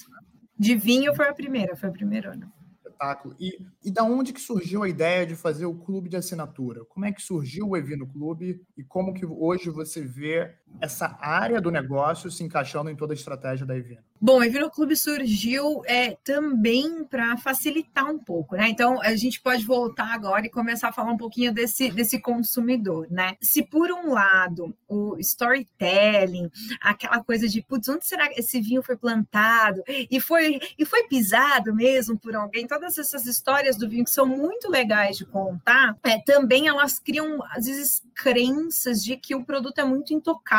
De 0.59 0.75
vinho 0.75 1.14
foi 1.14 1.28
a 1.28 1.35
primeira, 1.35 1.76
foi 1.76 1.90
o 1.90 1.93
primeiro 1.93 2.31
ano 2.31 2.50
espetáculo. 2.99 3.37
E, 3.38 3.64
e 3.85 3.90
da 3.90 4.02
onde 4.02 4.33
que 4.33 4.40
surgiu 4.40 4.83
a 4.83 4.88
ideia 4.88 5.25
de 5.25 5.37
fazer 5.37 5.67
o 5.67 5.75
clube 5.75 6.09
de 6.09 6.17
assinatura? 6.17 6.85
Como 6.87 7.07
é 7.07 7.12
que 7.12 7.23
surgiu 7.23 7.69
o 7.69 7.76
Evino 7.76 8.07
Clube 8.07 8.61
e 8.76 8.83
como 8.83 9.14
que 9.14 9.25
hoje 9.25 9.71
você 9.71 10.02
vê 10.02 10.52
essa 10.81 11.17
área 11.21 11.61
do 11.61 11.71
negócio 11.71 12.31
se 12.31 12.45
encaixando 12.45 12.91
em 12.91 12.97
toda 12.97 13.13
a 13.13 13.17
estratégia 13.17 13.67
da 13.67 13.77
Evino? 13.77 14.03
Bom, 14.21 14.39
o 14.39 14.45
Evino 14.45 14.69
Clube 14.69 14.97
surgiu 14.97 15.83
é, 15.87 16.17
também 16.25 17.05
para 17.05 17.37
facilitar 17.37 18.11
um 18.11 18.19
pouco, 18.19 18.57
né? 18.57 18.69
Então, 18.69 19.01
a 19.01 19.15
gente 19.15 19.41
pode 19.41 19.65
voltar 19.65 20.13
agora 20.13 20.45
e 20.45 20.51
começar 20.51 20.89
a 20.89 20.93
falar 20.93 21.13
um 21.13 21.17
pouquinho 21.17 21.55
desse, 21.55 21.89
desse 21.93 22.21
consumidor, 22.21 23.07
né? 23.11 23.37
Se 23.41 23.63
por 23.63 23.93
um 23.93 24.13
lado 24.13 24.77
o 24.89 25.17
storytelling, 25.19 26.51
aquela 26.81 27.23
coisa 27.23 27.47
de, 27.47 27.63
putz, 27.63 27.89
onde 27.89 28.07
será 28.07 28.29
que 28.29 28.41
esse 28.41 28.61
vinho 28.61 28.83
foi 28.83 28.97
plantado 28.97 29.85
e 29.87 30.21
foi, 30.21 30.59
e 30.77 30.85
foi 30.85 31.05
pisado 31.05 31.73
mesmo 31.73 32.19
por 32.19 32.35
alguém? 32.35 32.67
Todas 32.67 32.99
essas 32.99 33.25
histórias 33.25 33.77
do 33.77 33.89
vinho 33.89 34.05
que 34.05 34.11
são 34.11 34.27
muito 34.27 34.69
legais 34.69 35.17
de 35.17 35.25
contar, 35.25 35.97
é, 36.03 36.19
também 36.21 36.67
elas 36.67 36.99
criam, 36.99 37.39
às 37.53 37.67
vezes, 37.67 38.03
crenças 38.17 39.05
de 39.05 39.17
que 39.17 39.37
o 39.37 39.45
produto 39.45 39.79
é 39.79 39.85
muito 39.85 40.13
intocável, 40.13 40.58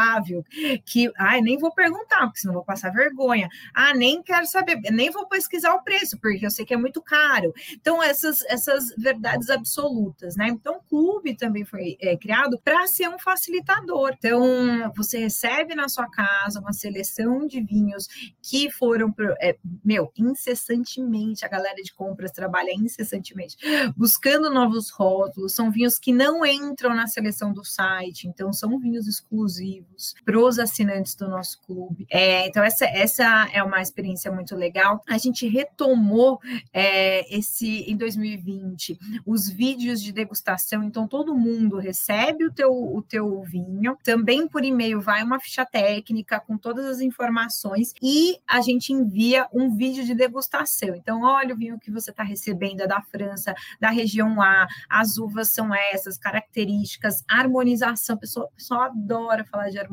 que, 0.85 1.11
ai, 1.17 1.41
nem 1.41 1.57
vou 1.57 1.73
perguntar, 1.73 2.25
porque 2.25 2.39
senão 2.39 2.53
vou 2.53 2.65
passar 2.65 2.91
vergonha 2.91 3.49
ah, 3.73 3.93
nem 3.93 4.21
quero 4.21 4.45
saber, 4.45 4.79
nem 4.91 5.09
vou 5.09 5.27
pesquisar 5.27 5.73
o 5.73 5.83
preço, 5.83 6.17
porque 6.19 6.45
eu 6.45 6.51
sei 6.51 6.65
que 6.65 6.73
é 6.73 6.77
muito 6.77 7.01
caro. 7.01 7.53
Então, 7.73 8.01
essas, 8.01 8.41
essas 8.45 8.89
verdades 8.97 9.49
absolutas, 9.49 10.35
né? 10.35 10.47
Então, 10.49 10.77
o 10.77 10.83
clube 10.83 11.35
também 11.35 11.65
foi 11.65 11.97
é, 12.01 12.17
criado 12.17 12.59
para 12.63 12.87
ser 12.87 13.07
um 13.09 13.19
facilitador. 13.19 14.13
Então, 14.17 14.91
você 14.95 15.17
recebe 15.19 15.75
na 15.75 15.87
sua 15.87 16.09
casa 16.09 16.59
uma 16.59 16.73
seleção 16.73 17.45
de 17.47 17.61
vinhos 17.61 18.07
que 18.41 18.71
foram, 18.71 19.13
é, 19.41 19.57
meu, 19.83 20.11
incessantemente, 20.17 21.45
a 21.45 21.49
galera 21.49 21.81
de 21.81 21.93
compras 21.93 22.31
trabalha 22.31 22.71
incessantemente, 22.73 23.57
buscando 23.95 24.49
novos 24.49 24.89
rótulos, 24.89 25.53
são 25.53 25.71
vinhos 25.71 25.99
que 25.99 26.11
não 26.11 26.45
entram 26.45 26.93
na 26.93 27.07
seleção 27.07 27.53
do 27.53 27.63
site, 27.63 28.27
então 28.27 28.51
são 28.53 28.79
vinhos 28.79 29.07
exclusivos 29.07 29.88
para 30.25 30.39
os 30.39 30.59
assinantes 30.59 31.15
do 31.15 31.27
nosso 31.27 31.59
clube. 31.61 32.05
É, 32.09 32.47
então, 32.47 32.63
essa, 32.63 32.85
essa 32.85 33.49
é 33.53 33.63
uma 33.63 33.81
experiência 33.81 34.31
muito 34.31 34.55
legal. 34.55 35.01
A 35.07 35.17
gente 35.17 35.47
retomou 35.47 36.39
é, 36.73 37.35
esse 37.35 37.89
em 37.89 37.95
2020 37.95 38.99
os 39.25 39.49
vídeos 39.49 40.01
de 40.01 40.11
degustação, 40.11 40.83
então 40.83 41.07
todo 41.07 41.35
mundo 41.35 41.77
recebe 41.77 42.45
o 42.45 42.51
teu, 42.51 42.71
o 42.71 43.01
teu 43.01 43.41
vinho, 43.43 43.97
também 44.03 44.47
por 44.47 44.63
e-mail 44.63 45.01
vai 45.01 45.23
uma 45.23 45.39
ficha 45.39 45.65
técnica 45.65 46.39
com 46.39 46.57
todas 46.57 46.85
as 46.85 47.01
informações 47.01 47.93
e 48.01 48.37
a 48.47 48.61
gente 48.61 48.93
envia 48.93 49.47
um 49.53 49.75
vídeo 49.75 50.03
de 50.05 50.13
degustação. 50.13 50.95
Então, 50.95 51.23
olha 51.23 51.53
o 51.53 51.57
vinho 51.57 51.79
que 51.79 51.91
você 51.91 52.11
está 52.11 52.23
recebendo 52.23 52.81
é 52.81 52.87
da 52.87 53.01
França, 53.01 53.53
da 53.79 53.89
região 53.89 54.41
A, 54.41 54.67
as 54.89 55.17
uvas 55.17 55.51
são 55.51 55.73
essas, 55.73 56.17
características, 56.17 57.23
harmonização, 57.27 58.15
o 58.15 58.19
pessoal, 58.19 58.51
pessoal 58.55 58.81
adora 58.81 59.43
falar 59.45 59.69
de 59.69 59.79
harmonização, 59.79 59.88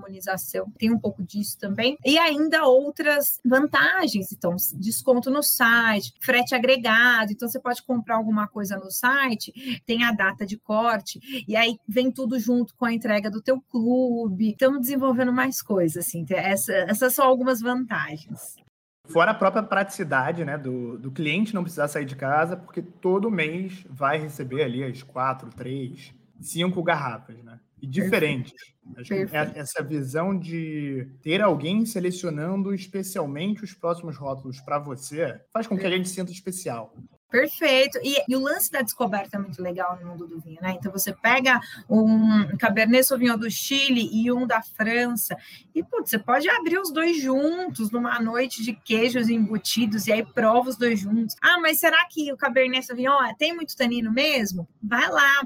tem 0.79 0.93
um 0.93 0.99
pouco 0.99 1.23
disso 1.23 1.59
também, 1.59 1.97
e 2.05 2.19
ainda 2.19 2.65
outras 2.65 3.41
vantagens, 3.45 4.33
então 4.33 4.57
desconto 4.75 5.31
no 5.31 5.43
site, 5.43 6.13
frete 6.21 6.55
agregado, 6.55 7.33
então 7.33 7.49
você 7.49 7.61
pode 7.61 7.83
comprar 7.83 8.17
alguma 8.17 8.47
coisa 8.49 8.77
no 8.77 8.91
site, 8.91 9.81
tem 9.87 10.05
a 10.05 10.13
data 10.13 10.47
de 10.47 10.57
corte 10.57 11.21
e 11.47 11.57
aí 11.57 11.79
vem 11.89 12.11
tudo 12.11 12.39
junto 12.39 12.75
com 12.75 12.85
a 12.85 12.93
entrega 12.93 13.31
do 13.31 13.43
teu 13.43 13.61
clube. 13.61 14.51
Estamos 14.51 14.81
desenvolvendo 14.81 15.33
mais 15.33 15.63
coisas, 15.63 16.07
assim. 16.07 16.25
Essa, 16.31 16.73
essas 16.73 17.15
são 17.15 17.27
algumas 17.27 17.61
vantagens. 17.61 18.57
Fora 19.05 19.31
a 19.31 19.35
própria 19.35 19.63
praticidade, 19.63 20.45
né, 20.45 20.59
do, 20.59 20.99
do 20.99 21.13
cliente 21.13 21.55
não 21.55 21.63
precisar 21.63 21.87
sair 21.87 22.05
de 22.05 22.17
casa, 22.17 22.57
porque 22.57 22.83
todo 22.83 23.31
mês 23.31 23.85
vai 23.89 24.19
receber 24.19 24.65
ali 24.65 24.83
as 24.83 25.03
quatro, 25.03 25.49
três, 25.51 26.13
cinco 26.41 26.83
garrafas, 26.83 27.37
né? 27.45 27.61
E 27.87 27.91
diferentes. 27.91 28.53
Acho 28.97 29.15
que 29.15 29.27
essa 29.33 29.83
visão 29.83 30.39
de 30.39 31.09
ter 31.23 31.43
alguém 31.43 31.85
selecionando 31.85 32.73
especialmente 32.75 33.65
os 33.65 33.75
próximos 33.75 34.17
rótulos 34.17 34.61
para 34.61 34.79
você 34.79 35.41
faz 35.53 35.67
com 35.67 35.77
que 35.77 35.87
a 35.87 35.91
gente 35.91 36.09
sinta 36.09 36.33
especial. 36.33 36.95
Perfeito. 37.31 37.99
E, 38.03 38.23
e, 38.29 38.37
o 38.37 38.41
lance 38.41 38.71
da 38.71 38.83
descoberta 38.83 39.37
é 39.37 39.41
muito 39.41 39.61
legal 39.61 39.99
no 40.01 40.11
mundo 40.11 40.27
do 40.27 40.41
vinho, 40.41 40.61
né? 40.63 40.77
Então 40.79 40.93
você 40.93 41.13
pega 41.13 41.61
um 41.91 42.57
Cabernet 42.57 43.05
Sauvignon 43.05 43.37
do 43.37 43.51
Chile 43.51 44.09
e 44.13 44.31
um 44.31 44.47
da 44.47 44.63
França, 44.63 45.37
e 45.75 45.83
putz, 45.83 46.11
você 46.11 46.19
pode 46.19 46.49
abrir 46.49 46.79
os 46.79 46.93
dois 46.93 47.21
juntos 47.21 47.91
numa 47.91 48.21
noite 48.21 48.63
de 48.63 48.73
queijos 48.73 49.29
embutidos 49.29 50.07
e 50.07 50.13
aí 50.13 50.25
prova 50.25 50.71
os 50.71 50.77
dois 50.77 51.01
juntos. 51.01 51.35
Ah, 51.43 51.59
mas 51.61 51.81
será 51.81 51.99
que 52.09 52.33
o 52.33 52.37
Cabernet 52.37 52.87
Sauvignon 52.87 53.19
tem 53.37 53.55
muito 53.55 53.77
tanino 53.77 54.13
mesmo? 54.13 54.69
Vai 54.81 55.11
lá, 55.11 55.43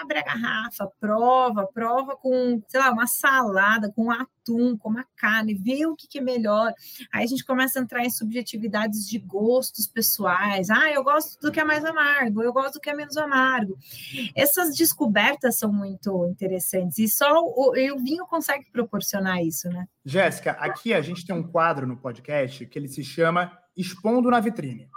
abre 0.00 0.20
a 0.20 0.22
garrafa, 0.22 0.90
prova, 1.00 1.66
prova 1.66 2.16
com, 2.16 2.62
sei 2.68 2.80
lá, 2.80 2.90
uma 2.90 3.06
salada, 3.08 3.90
com 3.90 4.10
atum, 4.10 4.76
com 4.78 4.88
uma 4.88 5.04
carne, 5.16 5.54
vê 5.54 5.84
o 5.84 5.96
que, 5.96 6.06
que 6.06 6.18
é 6.18 6.22
melhor. 6.22 6.72
Aí 7.12 7.24
a 7.24 7.26
gente 7.26 7.44
começa 7.44 7.78
a 7.78 7.82
entrar 7.82 8.04
em 8.04 8.10
subjetividades 8.10 9.06
de 9.06 9.18
gostos 9.18 9.86
pessoais. 9.86 10.70
Ah, 10.70 10.90
eu 10.90 11.07
gosto 11.08 11.40
do 11.40 11.50
que 11.50 11.60
é 11.60 11.64
mais 11.64 11.84
amargo, 11.84 12.42
eu 12.42 12.52
gosto 12.52 12.74
do 12.74 12.80
que 12.80 12.90
é 12.90 12.94
menos 12.94 13.16
amargo. 13.16 13.78
Essas 14.34 14.76
descobertas 14.76 15.58
são 15.58 15.72
muito 15.72 16.26
interessantes 16.26 16.98
e 16.98 17.08
só 17.08 17.32
o, 17.40 17.70
o 17.70 17.98
vinho 17.98 18.26
consegue 18.26 18.70
proporcionar 18.70 19.42
isso, 19.42 19.68
né? 19.68 19.86
Jéssica, 20.04 20.52
aqui 20.52 20.92
a 20.92 21.00
gente 21.00 21.26
tem 21.26 21.34
um 21.34 21.42
quadro 21.42 21.86
no 21.86 21.96
podcast 21.96 22.66
que 22.66 22.78
ele 22.78 22.88
se 22.88 23.02
chama 23.02 23.56
Expondo 23.76 24.30
na 24.30 24.40
Vitrine. 24.40 24.88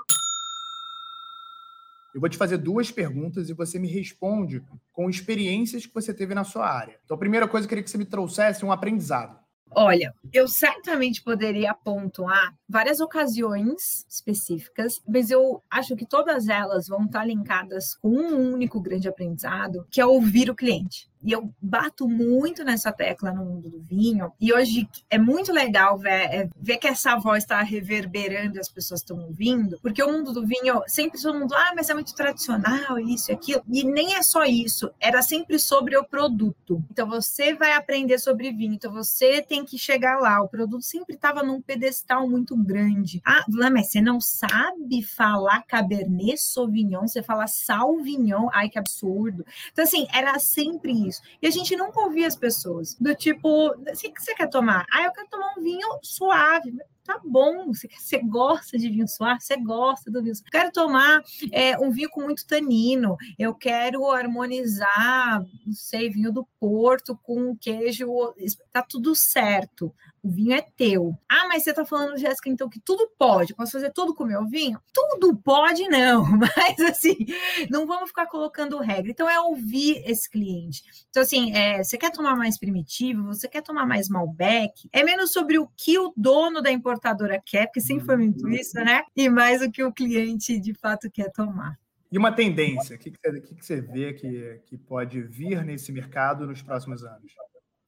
Eu 2.13 2.19
vou 2.19 2.29
te 2.29 2.37
fazer 2.37 2.57
duas 2.57 2.91
perguntas 2.91 3.49
e 3.49 3.53
você 3.53 3.79
me 3.79 3.87
responde 3.87 4.61
com 4.91 5.09
experiências 5.09 5.85
que 5.85 5.93
você 5.93 6.13
teve 6.13 6.35
na 6.35 6.43
sua 6.43 6.69
área. 6.69 6.99
Então, 7.05 7.15
a 7.15 7.19
primeira 7.19 7.47
coisa, 7.47 7.65
eu 7.65 7.69
queria 7.69 7.83
que 7.83 7.89
você 7.89 7.97
me 7.97 8.05
trouxesse 8.05 8.65
um 8.65 8.71
aprendizado. 8.71 9.40
Olha, 9.73 10.13
eu 10.33 10.47
certamente 10.47 11.23
poderia 11.23 11.73
pontuar 11.73 12.53
várias 12.67 12.99
ocasiões 12.99 14.05
específicas, 14.09 15.01
mas 15.07 15.31
eu 15.31 15.63
acho 15.69 15.95
que 15.95 16.05
todas 16.05 16.49
elas 16.49 16.87
vão 16.87 17.05
estar 17.05 17.25
linkadas 17.25 17.95
com 17.95 18.09
um 18.09 18.51
único 18.53 18.81
grande 18.81 19.07
aprendizado, 19.07 19.87
que 19.89 20.01
é 20.01 20.05
ouvir 20.05 20.49
o 20.49 20.55
cliente 20.55 21.10
e 21.23 21.31
eu 21.31 21.53
bato 21.61 22.07
muito 22.07 22.63
nessa 22.63 22.91
tecla 22.91 23.31
no 23.31 23.45
mundo 23.45 23.69
do 23.69 23.79
vinho, 23.79 24.31
e 24.39 24.53
hoje 24.53 24.89
é 25.09 25.17
muito 25.17 25.51
legal 25.51 25.97
ver, 25.97 26.09
é, 26.09 26.49
ver 26.55 26.77
que 26.77 26.87
essa 26.87 27.15
voz 27.17 27.43
está 27.43 27.61
reverberando 27.61 28.57
e 28.57 28.59
as 28.59 28.69
pessoas 28.69 29.01
estão 29.01 29.19
ouvindo, 29.19 29.79
porque 29.81 30.03
o 30.03 30.11
mundo 30.11 30.33
do 30.33 30.45
vinho, 30.45 30.81
sempre 30.87 31.21
todo 31.21 31.39
mundo, 31.39 31.53
ah, 31.53 31.73
mas 31.75 31.89
é 31.89 31.93
muito 31.93 32.15
tradicional, 32.15 32.99
isso 32.99 33.31
e 33.31 33.33
aquilo, 33.33 33.63
e 33.71 33.83
nem 33.83 34.15
é 34.15 34.23
só 34.23 34.43
isso, 34.43 34.91
era 34.99 35.21
sempre 35.21 35.59
sobre 35.59 35.97
o 35.97 36.03
produto. 36.03 36.83
Então 36.91 37.07
você 37.07 37.53
vai 37.53 37.73
aprender 37.73 38.17
sobre 38.17 38.51
vinho, 38.51 38.73
então 38.73 38.91
você 38.91 39.41
tem 39.41 39.63
que 39.63 39.77
chegar 39.77 40.19
lá, 40.19 40.41
o 40.41 40.47
produto 40.47 40.83
sempre 40.83 41.15
estava 41.15 41.43
num 41.43 41.61
pedestal 41.61 42.27
muito 42.27 42.55
grande. 42.55 43.21
Ah, 43.25 43.45
mas 43.71 43.89
você 43.89 44.01
não 44.01 44.19
sabe 44.19 45.03
falar 45.03 45.63
Cabernet 45.63 46.37
Sauvignon, 46.37 47.07
você 47.07 47.21
fala 47.21 47.47
Sauvignon, 47.47 48.49
ai 48.53 48.69
que 48.69 48.79
absurdo. 48.79 49.45
Então 49.71 49.83
assim, 49.83 50.07
era 50.13 50.37
sempre 50.39 50.91
isso 51.07 51.10
isso. 51.11 51.21
E 51.41 51.47
a 51.47 51.51
gente 51.51 51.75
nunca 51.75 51.99
ouvia 52.01 52.27
as 52.27 52.35
pessoas. 52.35 52.95
Do 52.99 53.13
tipo, 53.15 53.67
o 53.67 53.83
que 53.83 54.21
você 54.21 54.33
quer 54.33 54.49
tomar? 54.49 54.85
Ah, 54.91 55.03
eu 55.03 55.11
quero 55.11 55.27
tomar 55.29 55.53
um 55.57 55.61
vinho 55.61 55.87
suave 56.01 56.73
tá 57.11 57.21
bom, 57.23 57.67
você, 57.67 57.89
você 57.97 58.19
gosta 58.19 58.77
de 58.77 58.89
vinho 58.89 59.07
suave, 59.07 59.41
você 59.41 59.57
gosta 59.57 60.09
do 60.09 60.21
vinho 60.21 60.35
suave. 60.35 60.51
Quero 60.51 60.71
tomar 60.71 61.21
é, 61.51 61.77
um 61.77 61.91
vinho 61.91 62.09
com 62.09 62.21
muito 62.21 62.45
tanino, 62.45 63.17
eu 63.37 63.53
quero 63.53 64.09
harmonizar, 64.11 65.43
não 65.65 65.73
sei, 65.73 66.09
vinho 66.09 66.31
do 66.31 66.47
Porto 66.59 67.19
com 67.23 67.55
queijo, 67.55 68.07
tá 68.71 68.81
tudo 68.81 69.13
certo. 69.15 69.93
O 70.23 70.29
vinho 70.29 70.53
é 70.53 70.61
teu. 70.61 71.17
Ah, 71.27 71.47
mas 71.47 71.63
você 71.63 71.73
tá 71.73 71.83
falando, 71.83 72.17
Jéssica, 72.17 72.47
então 72.47 72.69
que 72.69 72.79
tudo 72.79 73.09
pode. 73.17 73.55
Posso 73.55 73.71
fazer 73.71 73.91
tudo 73.91 74.13
com 74.13 74.23
o 74.23 74.27
meu 74.27 74.45
vinho? 74.47 74.79
Tudo 74.93 75.35
pode, 75.35 75.87
não. 75.87 76.23
Mas 76.37 76.79
assim, 76.79 77.25
não 77.71 77.87
vamos 77.87 78.09
ficar 78.09 78.27
colocando 78.27 78.77
regra. 78.77 79.09
Então 79.09 79.27
é 79.27 79.39
ouvir 79.39 80.03
esse 80.05 80.29
cliente. 80.29 80.83
Então, 81.09 81.23
assim, 81.23 81.51
é, 81.53 81.83
você 81.83 81.97
quer 81.97 82.11
tomar 82.11 82.35
mais 82.35 82.59
primitivo, 82.59 83.25
você 83.25 83.47
quer 83.47 83.63
tomar 83.63 83.87
mais 83.87 84.09
Malbec, 84.09 84.87
é 84.93 85.03
menos 85.03 85.31
sobre 85.31 85.57
o 85.57 85.67
que 85.75 85.97
o 85.97 86.13
dono 86.15 86.61
da 86.61 86.71
importadora 87.01 87.41
quer, 87.43 87.65
porque 87.65 87.81
sempre 87.81 88.05
foi 88.05 88.17
muito 88.17 88.47
isso, 88.49 88.75
né? 88.75 89.03
E 89.15 89.27
mais 89.29 89.61
o 89.61 89.71
que 89.71 89.83
o 89.83 89.91
cliente 89.91 90.59
de 90.59 90.73
fato 90.73 91.09
quer 91.09 91.31
tomar. 91.31 91.77
E 92.11 92.17
uma 92.17 92.31
tendência, 92.31 92.95
o 92.95 92.99
que, 92.99 93.11
que, 93.11 93.55
você 93.59 93.81
vê 93.81 94.13
que, 94.13 94.61
que 94.65 94.77
pode 94.77 95.21
vir 95.21 95.63
nesse 95.63 95.91
mercado 95.91 96.45
nos 96.45 96.61
próximos 96.61 97.03
anos? 97.03 97.31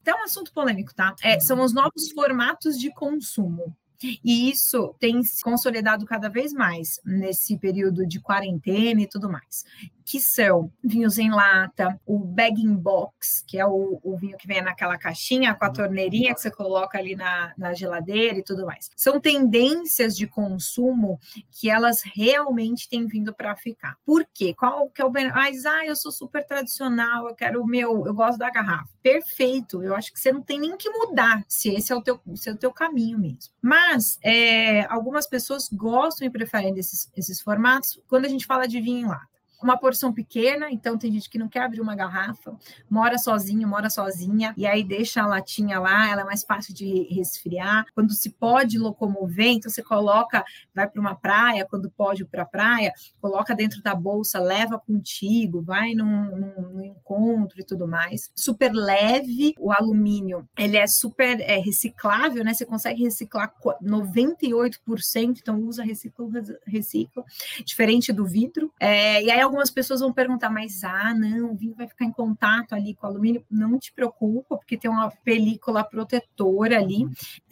até 0.01 0.13
um 0.13 0.23
assunto 0.23 0.51
polêmico, 0.51 0.93
tá? 0.93 1.15
É, 1.23 1.39
são 1.39 1.61
os 1.61 1.73
novos 1.73 2.11
formatos 2.13 2.77
de 2.77 2.93
consumo. 2.93 3.73
E 4.21 4.49
isso 4.49 4.93
tem 4.99 5.23
se 5.23 5.41
consolidado 5.41 6.05
cada 6.05 6.27
vez 6.27 6.51
mais 6.51 6.99
nesse 7.05 7.57
período 7.57 8.05
de 8.05 8.19
quarentena 8.19 9.01
e 9.01 9.07
tudo 9.07 9.29
mais 9.29 9.63
que 10.05 10.19
são 10.19 10.71
vinhos 10.83 11.17
em 11.17 11.31
lata, 11.31 11.99
o 12.05 12.19
bagging 12.19 12.75
box, 12.75 13.43
que 13.47 13.57
é 13.57 13.65
o, 13.65 13.99
o, 14.03 14.17
vinho 14.17 14.37
que 14.37 14.47
vem 14.47 14.61
naquela 14.61 14.97
caixinha 14.97 15.55
com 15.55 15.65
a 15.65 15.69
torneirinha 15.69 16.33
que 16.33 16.41
você 16.41 16.51
coloca 16.51 16.97
ali 16.97 17.15
na, 17.15 17.53
na 17.57 17.73
geladeira 17.73 18.39
e 18.39 18.43
tudo 18.43 18.65
mais. 18.65 18.89
São 18.95 19.19
tendências 19.19 20.15
de 20.15 20.27
consumo 20.27 21.19
que 21.51 21.69
elas 21.69 22.01
realmente 22.03 22.89
têm 22.89 23.07
vindo 23.07 23.33
para 23.33 23.55
ficar. 23.55 23.97
Por 24.05 24.25
quê? 24.33 24.53
Qual 24.53 24.89
que 24.89 25.01
é 25.01 25.05
o 25.05 25.09
benefício? 25.09 25.69
Ah, 25.69 25.85
eu 25.85 25.95
sou 25.95 26.11
super 26.11 26.45
tradicional, 26.45 27.27
eu 27.27 27.35
quero 27.35 27.61
o 27.61 27.67
meu, 27.67 28.05
eu 28.05 28.13
gosto 28.13 28.37
da 28.37 28.49
garrafa. 28.49 28.89
Perfeito, 29.01 29.83
eu 29.83 29.95
acho 29.95 30.11
que 30.13 30.19
você 30.19 30.31
não 30.31 30.41
tem 30.41 30.59
nem 30.59 30.77
que 30.77 30.89
mudar 30.89 31.43
se 31.47 31.69
esse 31.69 31.91
é 31.91 31.95
o 31.95 32.01
teu, 32.01 32.19
se 32.35 32.49
é 32.49 32.53
o 32.53 32.57
teu 32.57 32.71
caminho 32.71 33.17
mesmo. 33.19 33.53
Mas 33.61 34.17
é, 34.23 34.85
algumas 34.85 35.27
pessoas 35.27 35.69
gostam 35.71 36.27
e 36.27 36.31
preferem 36.31 36.77
esses, 36.77 37.11
esses 37.15 37.41
formatos 37.41 37.99
quando 38.07 38.25
a 38.25 38.29
gente 38.29 38.45
fala 38.45 38.67
de 38.67 38.79
vinho 38.79 39.05
em 39.05 39.09
lata 39.09 39.32
uma 39.63 39.77
porção 39.77 40.13
pequena, 40.13 40.71
então 40.71 40.97
tem 40.97 41.11
gente 41.11 41.29
que 41.29 41.37
não 41.37 41.47
quer 41.47 41.61
abrir 41.61 41.81
uma 41.81 41.95
garrafa, 41.95 42.57
mora 42.89 43.17
sozinho, 43.17 43.67
mora 43.67 43.89
sozinha, 43.89 44.53
e 44.57 44.65
aí 44.65 44.83
deixa 44.83 45.21
a 45.21 45.27
latinha 45.27 45.79
lá, 45.79 46.09
ela 46.09 46.21
é 46.21 46.25
mais 46.25 46.43
fácil 46.43 46.73
de 46.73 47.03
resfriar. 47.13 47.85
Quando 47.93 48.13
se 48.13 48.29
pode 48.31 48.77
locomover, 48.77 49.47
então 49.47 49.71
você 49.71 49.81
coloca, 49.81 50.43
vai 50.73 50.87
para 50.89 50.99
uma 50.99 51.15
praia, 51.15 51.65
quando 51.69 51.89
pode 51.89 52.25
para 52.25 52.43
a 52.43 52.45
praia, 52.45 52.93
coloca 53.21 53.55
dentro 53.55 53.81
da 53.81 53.95
bolsa, 53.95 54.39
leva 54.39 54.79
contigo, 54.79 55.61
vai 55.61 55.93
num, 55.93 56.05
num, 56.05 56.61
num, 56.61 56.83
encontro 56.83 57.59
e 57.59 57.63
tudo 57.63 57.87
mais. 57.87 58.31
Super 58.35 58.73
leve, 58.73 59.53
o 59.59 59.71
alumínio, 59.71 60.47
ele 60.57 60.77
é 60.77 60.87
super 60.87 61.39
é, 61.41 61.57
reciclável, 61.57 62.43
né? 62.43 62.53
Você 62.53 62.65
consegue 62.65 63.03
reciclar 63.03 63.53
98%, 63.81 65.39
então 65.41 65.59
usa, 65.61 65.83
recicla, 65.83 66.27
recicla, 66.65 67.23
diferente 67.63 68.11
do 68.11 68.25
vidro. 68.25 68.71
É, 68.79 69.23
e 69.23 69.31
aí 69.31 69.39
algumas 69.53 69.69
pessoas 69.69 69.99
vão 69.99 70.11
perguntar, 70.11 70.49
mas 70.49 70.83
ah, 70.83 71.13
não, 71.13 71.51
o 71.51 71.55
vinho 71.55 71.75
vai 71.75 71.87
ficar 71.87 72.05
em 72.05 72.11
contato 72.11 72.73
ali 72.73 72.95
com 72.95 73.05
o 73.05 73.09
alumínio. 73.09 73.45
Não 73.49 73.77
te 73.77 73.93
preocupa, 73.93 74.57
porque 74.57 74.75
tem 74.75 74.89
uma 74.89 75.11
película 75.23 75.83
protetora 75.83 76.79
ali 76.79 77.07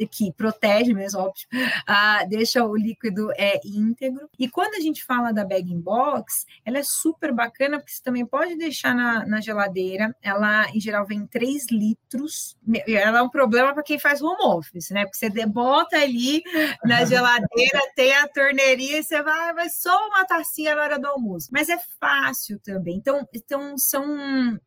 que 0.09 0.33
protege 0.33 0.93
mesmo, 0.93 1.19
óbvio, 1.19 1.47
ah, 1.85 2.25
deixa 2.27 2.65
o 2.65 2.75
líquido 2.75 3.31
é, 3.33 3.59
íntegro. 3.63 4.27
E 4.39 4.49
quando 4.49 4.73
a 4.75 4.79
gente 4.79 5.03
fala 5.03 5.31
da 5.31 5.45
bag 5.45 5.71
in 5.71 5.79
box, 5.79 6.45
ela 6.65 6.79
é 6.79 6.83
super 6.83 7.31
bacana, 7.31 7.77
porque 7.77 7.91
você 7.91 8.01
também 8.01 8.25
pode 8.25 8.55
deixar 8.55 8.95
na, 8.95 9.25
na 9.25 9.39
geladeira. 9.39 10.15
Ela, 10.21 10.69
em 10.73 10.79
geral, 10.79 11.05
vem 11.05 11.27
3 11.27 11.67
litros. 11.69 12.57
Ela 12.87 13.19
é 13.19 13.21
um 13.21 13.29
problema 13.29 13.73
para 13.73 13.83
quem 13.83 13.99
faz 13.99 14.21
home 14.21 14.41
office, 14.43 14.89
né? 14.89 15.05
Porque 15.05 15.17
você 15.17 15.29
bota 15.45 15.97
ali 15.97 16.41
na 16.83 17.05
geladeira, 17.05 17.79
tem 17.95 18.13
a 18.15 18.27
torneirinha 18.27 18.97
e 18.97 19.03
você 19.03 19.21
vai, 19.21 19.53
vai 19.53 19.69
só 19.69 20.07
uma 20.07 20.25
tacinha 20.25 20.75
na 20.75 20.81
hora 20.81 20.99
do 20.99 21.07
almoço. 21.07 21.49
Mas 21.51 21.69
é 21.69 21.77
fácil 21.99 22.59
também. 22.59 22.97
Então, 22.97 23.27
então 23.33 23.77
são, 23.77 24.05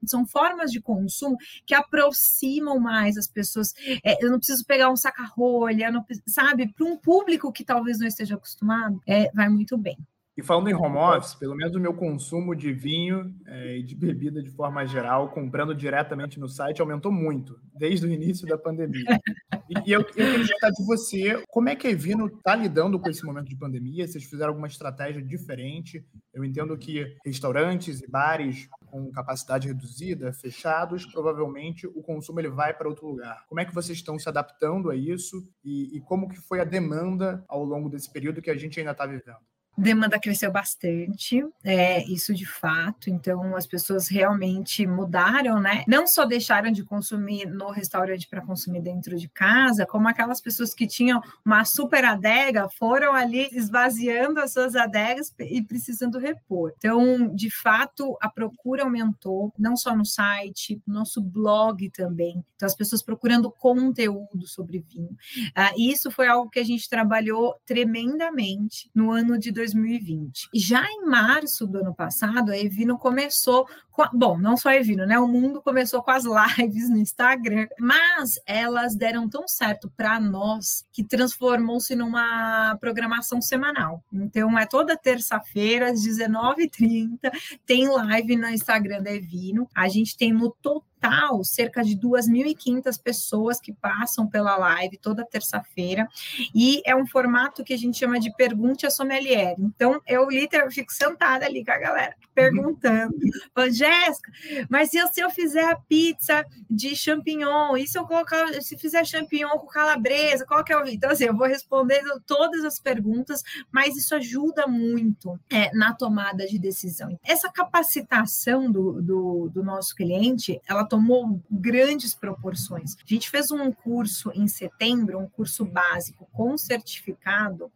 são 0.04 0.26
formas 0.26 0.70
de 0.70 0.80
consumo 0.80 1.36
que 1.66 1.74
aproximam 1.74 2.78
mais 2.78 3.16
as 3.16 3.26
pessoas. 3.26 3.72
É, 4.04 4.24
eu 4.24 4.30
não 4.30 4.38
preciso 4.38 4.64
pegar 4.64 4.90
um 4.90 4.96
saca-rolha, 4.96 5.90
sabe? 6.26 6.72
Para 6.72 6.86
um 6.86 6.96
público 6.96 7.52
que 7.52 7.64
talvez 7.64 7.98
não 7.98 8.06
esteja 8.06 8.34
acostumado, 8.34 9.00
é, 9.06 9.30
vai 9.32 9.48
muito 9.48 9.76
bem. 9.76 9.96
E 10.36 10.42
falando 10.42 10.68
em 10.68 10.74
home 10.74 10.96
office, 10.96 11.34
pelo 11.34 11.54
menos 11.54 11.76
o 11.76 11.80
meu 11.80 11.94
consumo 11.94 12.56
de 12.56 12.72
vinho 12.72 13.32
é, 13.46 13.78
e 13.78 13.82
de 13.84 13.94
bebida 13.94 14.42
de 14.42 14.50
forma 14.50 14.84
geral, 14.84 15.30
comprando 15.30 15.72
diretamente 15.72 16.40
no 16.40 16.48
site, 16.48 16.80
aumentou 16.80 17.12
muito, 17.12 17.56
desde 17.72 18.04
o 18.04 18.10
início 18.10 18.44
da 18.44 18.58
pandemia. 18.58 19.20
E, 19.68 19.88
e 19.88 19.92
eu, 19.92 20.00
eu 20.00 20.04
queria 20.04 20.32
perguntar 20.32 20.70
de 20.70 20.84
você, 20.84 21.42
como 21.48 21.68
é 21.68 21.76
que 21.76 21.86
a 21.86 21.90
Evino 21.90 22.26
está 22.26 22.56
lidando 22.56 22.98
com 22.98 23.08
esse 23.08 23.24
momento 23.24 23.48
de 23.48 23.56
pandemia? 23.56 24.08
Vocês 24.08 24.24
fizeram 24.24 24.50
alguma 24.50 24.66
estratégia 24.66 25.22
diferente? 25.22 26.04
Eu 26.32 26.44
entendo 26.44 26.76
que 26.76 27.16
restaurantes 27.24 28.00
e 28.00 28.10
bares 28.10 28.68
com 28.86 29.10
capacidade 29.12 29.68
reduzida, 29.68 30.32
fechados, 30.32 31.06
provavelmente 31.06 31.86
o 31.86 32.02
consumo 32.02 32.40
ele 32.40 32.50
vai 32.50 32.74
para 32.74 32.88
outro 32.88 33.06
lugar. 33.06 33.44
Como 33.48 33.60
é 33.60 33.64
que 33.64 33.74
vocês 33.74 33.96
estão 33.96 34.18
se 34.18 34.28
adaptando 34.28 34.90
a 34.90 34.96
isso 34.96 35.48
e, 35.64 35.96
e 35.96 36.00
como 36.00 36.28
que 36.28 36.40
foi 36.40 36.60
a 36.60 36.64
demanda 36.64 37.44
ao 37.48 37.64
longo 37.64 37.88
desse 37.88 38.12
período 38.12 38.42
que 38.42 38.50
a 38.50 38.56
gente 38.56 38.80
ainda 38.80 38.92
está 38.92 39.06
vivendo? 39.06 39.38
Demanda 39.76 40.18
cresceu 40.18 40.50
bastante, 40.50 41.44
é, 41.62 42.04
isso 42.04 42.32
de 42.32 42.46
fato. 42.46 43.10
Então, 43.10 43.56
as 43.56 43.66
pessoas 43.66 44.08
realmente 44.08 44.86
mudaram, 44.86 45.60
né? 45.60 45.84
Não 45.86 46.06
só 46.06 46.24
deixaram 46.24 46.70
de 46.70 46.84
consumir 46.84 47.46
no 47.46 47.70
restaurante 47.70 48.28
para 48.28 48.40
consumir 48.40 48.80
dentro 48.80 49.16
de 49.16 49.28
casa, 49.28 49.86
como 49.86 50.08
aquelas 50.08 50.40
pessoas 50.40 50.72
que 50.72 50.86
tinham 50.86 51.20
uma 51.44 51.64
super 51.64 52.04
adega 52.04 52.68
foram 52.68 53.14
ali 53.14 53.48
esvaziando 53.52 54.40
as 54.40 54.52
suas 54.52 54.76
adegas 54.76 55.32
e 55.40 55.62
precisando 55.62 56.18
repor. 56.18 56.72
Então, 56.78 57.34
de 57.34 57.50
fato, 57.50 58.16
a 58.20 58.28
procura 58.28 58.84
aumentou, 58.84 59.52
não 59.58 59.76
só 59.76 59.94
no 59.96 60.04
site, 60.04 60.80
no 60.86 60.94
nosso 60.94 61.20
blog 61.20 61.90
também. 61.90 62.44
Então, 62.54 62.66
as 62.66 62.74
pessoas 62.74 63.02
procurando 63.02 63.50
conteúdo 63.50 64.46
sobre 64.46 64.84
vinho. 64.88 65.16
Ah, 65.54 65.72
isso 65.76 66.10
foi 66.10 66.28
algo 66.28 66.50
que 66.50 66.60
a 66.60 66.64
gente 66.64 66.88
trabalhou 66.88 67.56
tremendamente 67.66 68.90
no 68.94 69.10
ano 69.10 69.38
de 69.38 69.50
2020 69.50 69.63
2020. 69.72 70.48
Já 70.54 70.84
em 70.84 71.06
março 71.06 71.66
do 71.66 71.78
ano 71.78 71.94
passado, 71.94 72.50
a 72.50 72.58
Evino 72.58 72.98
começou 72.98 73.66
a, 74.02 74.10
bom, 74.12 74.36
não 74.38 74.56
só 74.56 74.70
a 74.70 74.76
Evino, 74.76 75.06
né? 75.06 75.18
O 75.18 75.28
mundo 75.28 75.62
começou 75.62 76.02
com 76.02 76.10
as 76.10 76.24
lives 76.58 76.90
no 76.90 76.98
Instagram, 76.98 77.68
mas 77.78 78.38
elas 78.46 78.94
deram 78.94 79.28
tão 79.28 79.46
certo 79.46 79.90
para 79.96 80.20
nós 80.20 80.84
que 80.92 81.04
transformou-se 81.04 81.94
numa 81.94 82.76
programação 82.80 83.40
semanal. 83.40 84.02
Então, 84.12 84.58
é 84.58 84.66
toda 84.66 84.96
terça-feira, 84.96 85.90
às 85.90 86.04
19h30, 86.04 87.18
tem 87.64 87.88
live 87.88 88.36
no 88.36 88.48
Instagram 88.48 89.02
da 89.02 89.12
Evino. 89.12 89.68
A 89.74 89.88
gente 89.88 90.16
tem 90.16 90.32
no 90.32 90.50
total 90.50 90.93
total 91.04 91.44
cerca 91.44 91.82
de 91.82 91.96
2.500 91.96 93.00
pessoas 93.02 93.60
que 93.60 93.72
passam 93.72 94.26
pela 94.26 94.56
live 94.56 94.98
toda 94.98 95.24
terça-feira, 95.24 96.08
e 96.54 96.82
é 96.84 96.94
um 96.94 97.06
formato 97.06 97.64
que 97.64 97.74
a 97.74 97.78
gente 97.78 97.98
chama 97.98 98.18
de 98.18 98.34
pergunte 98.34 98.86
a 98.86 98.90
sommelier. 98.90 99.54
Então, 99.58 100.00
eu 100.06 100.28
literalmente 100.28 100.74
fico 100.74 100.92
sentada 100.92 101.44
ali 101.46 101.64
com 101.64 101.72
a 101.72 101.78
galera, 101.78 102.16
perguntando. 102.34 103.14
Uhum. 103.56 103.72
Jéssica, 103.72 104.30
mas 104.68 104.90
se 104.90 104.98
eu, 104.98 105.08
se 105.08 105.20
eu 105.20 105.30
fizer 105.30 105.70
a 105.70 105.76
pizza 105.76 106.44
de 106.70 106.94
champignon, 106.94 107.76
e 107.76 107.86
se 107.86 107.98
eu 107.98 108.06
colocar, 108.06 108.52
se 108.62 108.76
fizer 108.76 109.04
champignon 109.04 109.58
com 109.58 109.66
calabresa, 109.66 110.46
qual 110.46 110.64
que 110.64 110.72
é 110.72 110.76
o... 110.76 110.86
Então, 110.86 111.10
assim, 111.10 111.24
eu 111.24 111.36
vou 111.36 111.46
respondendo 111.46 112.20
todas 112.26 112.64
as 112.64 112.78
perguntas, 112.78 113.42
mas 113.70 113.96
isso 113.96 114.14
ajuda 114.14 114.66
muito 114.66 115.38
é, 115.50 115.74
na 115.74 115.92
tomada 115.94 116.46
de 116.46 116.58
decisão. 116.58 117.18
Essa 117.24 117.50
capacitação 117.50 118.70
do, 118.70 119.00
do, 119.02 119.48
do 119.48 119.62
nosso 119.62 119.94
cliente, 119.94 120.60
ela 120.66 120.84
tomou 120.94 121.42
grandes 121.50 122.14
proporções. 122.14 122.94
A 122.94 123.02
gente 123.04 123.28
fez 123.28 123.50
um 123.50 123.72
curso 123.72 124.30
em 124.32 124.46
setembro, 124.46 125.18
um 125.18 125.28
curso 125.28 125.64
básico 125.64 126.28
com 126.32 126.56
certificado, 126.56 127.68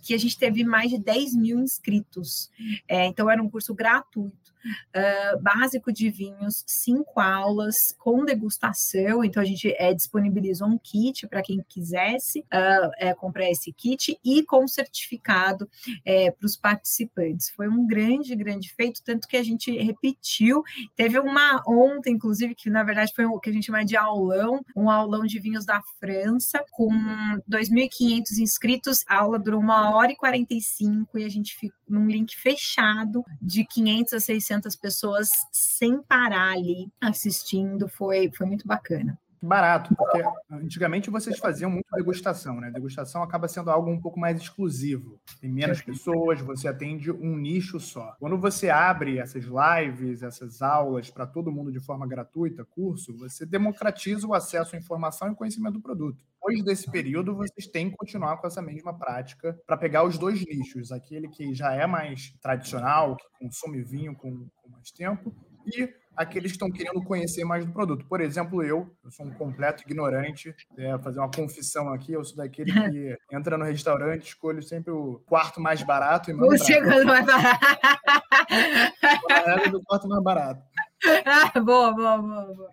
que 0.00 0.14
a 0.14 0.18
gente 0.18 0.38
teve 0.38 0.64
mais 0.64 0.90
de 0.90 0.98
10 0.98 1.36
mil 1.36 1.58
inscritos. 1.58 2.50
É, 2.88 3.04
então, 3.04 3.28
era 3.28 3.42
um 3.42 3.50
curso 3.50 3.74
gratuito 3.74 4.41
uh, 4.64 5.42
básico 5.42 5.92
de 5.92 6.10
vinhos, 6.10 6.62
cinco 6.66 7.20
aulas 7.20 7.76
com 7.98 8.24
degustação. 8.24 9.24
Então, 9.24 9.42
a 9.42 9.46
gente 9.46 9.74
é, 9.78 9.92
disponibilizou 9.92 10.68
um 10.68 10.78
kit 10.78 11.26
para 11.26 11.42
quem 11.42 11.64
quisesse 11.68 12.40
uh, 12.40 12.90
é, 12.98 13.14
comprar 13.14 13.50
esse 13.50 13.72
kit 13.72 14.18
e 14.24 14.42
com 14.44 14.66
certificado 14.66 15.68
é, 16.04 16.30
para 16.30 16.46
os 16.46 16.56
participantes. 16.56 17.50
Foi 17.50 17.68
um 17.68 17.86
grande, 17.86 18.34
grande 18.34 18.72
feito, 18.74 19.02
tanto 19.04 19.28
que 19.28 19.36
a 19.36 19.42
gente 19.42 19.70
repetiu. 19.78 20.62
Teve 20.96 21.18
uma 21.18 21.62
ontem, 21.66 22.14
inclusive, 22.14 22.54
que 22.54 22.70
na 22.70 22.82
verdade 22.82 23.12
foi 23.14 23.24
o 23.24 23.38
que 23.38 23.50
a 23.50 23.52
gente 23.52 23.66
chama 23.66 23.84
de 23.84 23.96
aulão, 23.96 24.64
um 24.76 24.90
aulão 24.90 25.24
de 25.24 25.38
vinhos 25.38 25.64
da 25.64 25.80
França, 25.98 26.64
com 26.70 26.90
2.500 27.50 28.38
inscritos. 28.40 29.04
A 29.08 29.18
aula 29.18 29.38
durou 29.38 29.60
uma 29.60 29.94
hora 29.94 30.12
e 30.12 30.16
45 30.16 31.18
e 31.18 31.24
a 31.24 31.28
gente 31.28 31.56
ficou 31.56 31.82
num 31.88 32.06
link 32.06 32.34
fechado 32.34 33.22
de 33.40 33.64
500 33.66 34.14
a 34.14 34.20
600 34.20 34.51
pessoas 34.76 35.30
sem 35.50 36.02
parar 36.02 36.52
ali 36.52 36.90
assistindo. 37.00 37.88
Foi, 37.88 38.30
foi 38.34 38.46
muito 38.46 38.66
bacana 38.66 39.18
barato, 39.42 39.94
porque 39.96 40.22
antigamente 40.50 41.10
vocês 41.10 41.38
faziam 41.38 41.70
muito 41.70 41.86
degustação, 41.92 42.60
né? 42.60 42.70
Degustação 42.70 43.22
acaba 43.22 43.48
sendo 43.48 43.70
algo 43.70 43.90
um 43.90 44.00
pouco 44.00 44.18
mais 44.18 44.40
exclusivo. 44.40 45.20
Tem 45.40 45.50
menos 45.50 45.82
pessoas, 45.82 46.40
você 46.40 46.68
atende 46.68 47.10
um 47.10 47.36
nicho 47.36 47.80
só. 47.80 48.14
Quando 48.18 48.38
você 48.38 48.70
abre 48.70 49.18
essas 49.18 49.44
lives, 49.44 50.22
essas 50.22 50.62
aulas 50.62 51.10
para 51.10 51.26
todo 51.26 51.50
mundo 51.50 51.72
de 51.72 51.80
forma 51.80 52.06
gratuita, 52.06 52.64
curso, 52.64 53.16
você 53.16 53.44
democratiza 53.44 54.26
o 54.26 54.34
acesso 54.34 54.76
à 54.76 54.78
informação 54.78 55.32
e 55.32 55.34
conhecimento 55.34 55.74
do 55.74 55.82
produto. 55.82 56.24
Depois 56.34 56.64
desse 56.64 56.90
período, 56.90 57.36
vocês 57.36 57.66
têm 57.66 57.90
que 57.90 57.96
continuar 57.96 58.36
com 58.38 58.46
essa 58.46 58.60
mesma 58.60 58.96
prática 58.96 59.58
para 59.66 59.76
pegar 59.76 60.04
os 60.04 60.18
dois 60.18 60.44
nichos, 60.44 60.90
aquele 60.90 61.28
que 61.28 61.54
já 61.54 61.72
é 61.72 61.86
mais 61.86 62.32
tradicional, 62.40 63.16
que 63.16 63.24
consome 63.40 63.82
vinho 63.82 64.14
com, 64.14 64.48
com 64.56 64.68
mais 64.68 64.90
tempo, 64.90 65.34
e 65.66 65.88
aqueles 66.16 66.52
que 66.52 66.56
estão 66.56 66.70
querendo 66.70 67.02
conhecer 67.02 67.44
mais 67.44 67.64
do 67.64 67.72
produto. 67.72 68.04
Por 68.06 68.20
exemplo, 68.20 68.62
eu, 68.62 68.94
eu 69.04 69.10
sou 69.10 69.26
um 69.26 69.32
completo 69.32 69.82
ignorante, 69.84 70.54
é, 70.76 70.98
fazer 70.98 71.18
uma 71.18 71.30
confissão 71.30 71.92
aqui, 71.92 72.12
eu 72.12 72.24
sou 72.24 72.36
daquele 72.36 72.72
que 72.72 73.16
entra 73.32 73.56
no 73.58 73.64
restaurante, 73.64 74.28
escolho 74.28 74.62
sempre 74.62 74.92
o 74.92 75.22
quarto 75.26 75.60
mais 75.60 75.82
barato 75.82 76.30
e 76.30 76.34
manda 76.34 76.54
O 76.54 76.58
segundo 76.58 77.04
mais 77.06 77.26
barato. 77.26 77.60
Do 79.70 79.82
quarto 79.82 80.08
mais 80.08 80.22
barato. 80.22 80.62
Ah, 81.24 81.58
boa, 81.58 81.92
boa, 81.92 82.18
boa, 82.18 82.54
boa. 82.54 82.70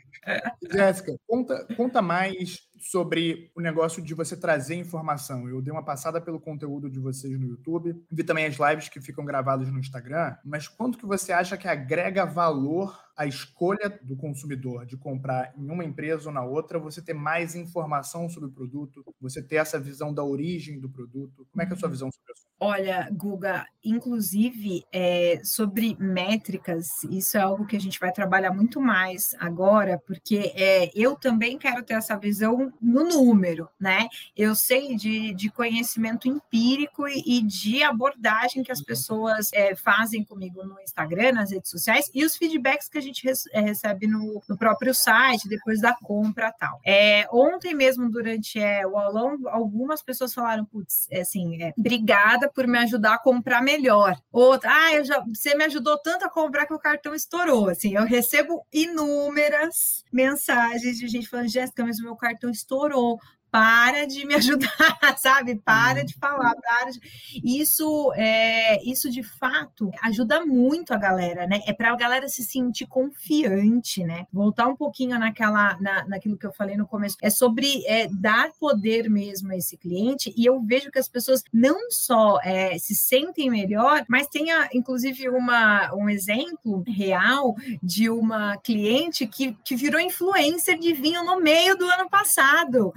Jéssica, 0.71 1.15
conta, 1.27 1.65
conta 1.75 1.99
mais 1.99 2.68
sobre 2.79 3.51
o 3.55 3.61
negócio 3.61 4.01
de 4.01 4.13
você 4.13 4.35
trazer 4.35 4.75
informação. 4.75 5.47
Eu 5.47 5.61
dei 5.61 5.71
uma 5.71 5.83
passada 5.83 6.19
pelo 6.21 6.39
conteúdo 6.39 6.89
de 6.89 6.99
vocês 6.99 7.39
no 7.39 7.47
YouTube, 7.47 8.01
vi 8.11 8.23
também 8.23 8.45
as 8.45 8.57
lives 8.57 8.89
que 8.89 9.01
ficam 9.01 9.25
gravadas 9.25 9.69
no 9.69 9.79
Instagram, 9.79 10.35
mas 10.43 10.67
quanto 10.67 10.97
que 10.97 11.05
você 11.05 11.31
acha 11.31 11.57
que 11.57 11.67
agrega 11.67 12.25
valor 12.25 12.97
à 13.19 13.25
escolha 13.25 13.99
do 14.01 14.15
consumidor 14.15 14.85
de 14.85 14.95
comprar 14.95 15.53
em 15.57 15.69
uma 15.69 15.83
empresa 15.83 16.29
ou 16.29 16.33
na 16.33 16.43
outra, 16.43 16.79
você 16.79 17.01
ter 17.01 17.13
mais 17.13 17.53
informação 17.53 18.29
sobre 18.29 18.47
o 18.49 18.51
produto, 18.51 19.03
você 19.19 19.41
ter 19.41 19.57
essa 19.57 19.77
visão 19.77 20.13
da 20.13 20.23
origem 20.23 20.79
do 20.79 20.89
produto? 20.89 21.45
Como 21.51 21.61
é 21.61 21.65
que 21.65 21.73
é 21.73 21.75
a 21.75 21.79
sua 21.79 21.89
visão 21.89 22.09
sobre 22.09 22.31
isso? 22.33 22.47
Olha, 22.61 23.09
Guga, 23.11 23.65
inclusive 23.83 24.83
é, 24.91 25.41
sobre 25.43 25.95
métricas, 25.99 27.03
isso 27.09 27.37
é 27.37 27.41
algo 27.41 27.65
que 27.65 27.75
a 27.75 27.79
gente 27.79 27.99
vai 27.99 28.11
trabalhar 28.11 28.51
muito 28.51 28.81
mais 28.81 29.33
agora, 29.39 29.97
porque 30.05 30.53
é, 30.55 30.89
eu 30.93 31.15
também 31.15 31.57
quero 31.57 31.83
ter 31.83 31.93
essa 31.93 32.17
visão 32.17 32.68
no 32.81 33.03
número, 33.03 33.69
né? 33.79 34.07
Eu 34.35 34.55
sei 34.55 34.95
de, 34.95 35.33
de 35.33 35.49
conhecimento 35.49 36.27
empírico 36.27 37.07
e, 37.07 37.23
e, 37.25 37.41
de 37.41 37.83
abordagem 37.83 38.63
que 38.63 38.71
as 38.71 38.81
pessoas 38.81 39.49
é, 39.53 39.75
fazem 39.75 40.23
comigo 40.23 40.63
no 40.63 40.79
Instagram, 40.81 41.33
nas 41.33 41.51
redes 41.51 41.69
sociais, 41.69 42.09
e 42.13 42.23
os 42.25 42.35
feedbacks 42.35 42.87
que 42.87 42.97
a 42.97 43.01
gente 43.01 43.27
é, 43.51 43.61
recebe 43.61 44.07
no, 44.07 44.41
no 44.47 44.57
próprio 44.57 44.93
site, 44.93 45.47
depois 45.47 45.81
da 45.81 45.93
compra 45.93 46.51
tal. 46.51 46.79
É, 46.85 47.27
ontem 47.31 47.73
mesmo, 47.73 48.09
durante 48.09 48.59
é, 48.59 48.85
o 48.85 48.97
aulão, 48.97 49.37
algumas 49.47 50.01
pessoas 50.01 50.33
falaram, 50.33 50.65
putz, 50.65 51.07
é, 51.09 51.21
assim, 51.21 51.61
é, 51.61 51.73
obrigada 51.77 52.49
por 52.49 52.67
me 52.67 52.77
ajudar 52.79 53.15
a 53.15 53.19
comprar 53.19 53.61
melhor. 53.61 54.19
Outra, 54.31 54.69
ah, 54.71 54.93
eu 54.93 55.05
já, 55.05 55.19
você 55.21 55.55
me 55.55 55.65
ajudou 55.65 55.97
tanto 55.97 56.25
a 56.25 56.29
comprar 56.29 56.65
que 56.65 56.73
o 56.73 56.79
cartão 56.79 57.13
estourou. 57.13 57.69
Assim, 57.69 57.95
eu 57.95 58.05
recebo 58.05 58.65
inúmeras 58.71 60.03
mensagens 60.11 60.97
de 60.97 61.07
gente 61.07 61.27
falando, 61.27 61.49
Jéssica, 61.49 61.83
mas 61.83 61.99
o 61.99 62.03
meu 62.03 62.15
cartão 62.15 62.49
estourou 62.59 63.19
para 63.51 64.05
de 64.05 64.25
me 64.25 64.35
ajudar, 64.35 65.17
sabe? 65.17 65.55
Para 65.55 66.03
de 66.03 66.13
falar, 66.15 66.55
para 66.55 66.91
de... 66.91 66.99
Isso, 67.43 68.13
é, 68.15 68.83
isso 68.83 69.09
de 69.09 69.23
fato 69.23 69.91
ajuda 70.03 70.45
muito 70.45 70.93
a 70.93 70.97
galera, 70.97 71.47
né? 71.47 71.61
É 71.65 71.73
para 71.73 71.91
a 71.91 71.95
galera 71.95 72.27
se 72.27 72.43
sentir 72.43 72.85
confiante, 72.87 74.03
né? 74.03 74.25
Voltar 74.31 74.67
um 74.67 74.75
pouquinho 74.75 75.17
naquela, 75.19 75.77
na, 75.79 76.07
naquilo 76.07 76.37
que 76.37 76.45
eu 76.45 76.51
falei 76.51 76.77
no 76.77 76.87
começo, 76.87 77.17
é 77.21 77.29
sobre 77.29 77.85
é, 77.85 78.07
dar 78.07 78.51
poder 78.59 79.09
mesmo 79.09 79.51
a 79.51 79.57
esse 79.57 79.77
cliente, 79.77 80.33
e 80.35 80.45
eu 80.45 80.61
vejo 80.61 80.91
que 80.91 80.99
as 80.99 81.07
pessoas 81.07 81.43
não 81.53 81.89
só 81.91 82.39
é, 82.43 82.77
se 82.77 82.95
sentem 82.95 83.49
melhor, 83.49 84.05
mas 84.07 84.27
tem, 84.27 84.47
inclusive, 84.73 85.29
uma, 85.29 85.93
um 85.93 86.09
exemplo 86.09 86.83
real 86.87 87.55
de 87.81 88.09
uma 88.09 88.57
cliente 88.57 89.27
que, 89.27 89.55
que 89.63 89.75
virou 89.75 89.99
influencer 89.99 90.77
de 90.77 90.93
vinho 90.93 91.23
no 91.23 91.39
meio 91.39 91.77
do 91.77 91.85
ano 91.85 92.09
passado 92.09 92.93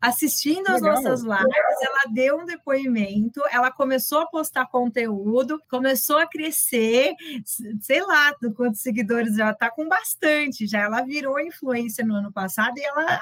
assistindo 0.00 0.68
as 0.68 0.80
nossas 0.80 1.22
lives, 1.22 1.82
ela 1.82 2.12
deu 2.12 2.38
um 2.38 2.44
depoimento, 2.44 3.40
ela 3.50 3.70
começou 3.70 4.20
a 4.20 4.26
postar 4.26 4.66
conteúdo, 4.66 5.60
começou 5.70 6.18
a 6.18 6.26
crescer, 6.26 7.14
sei 7.80 8.02
lá 8.02 8.34
quantos 8.56 8.80
seguidores 8.80 9.36
já 9.36 9.50
está 9.50 9.70
com 9.70 9.88
bastante, 9.88 10.66
já 10.66 10.80
ela 10.80 11.02
virou 11.02 11.38
influência 11.40 12.04
no 12.04 12.14
ano 12.14 12.32
passado 12.32 12.78
e 12.78 12.84
ela 12.84 13.20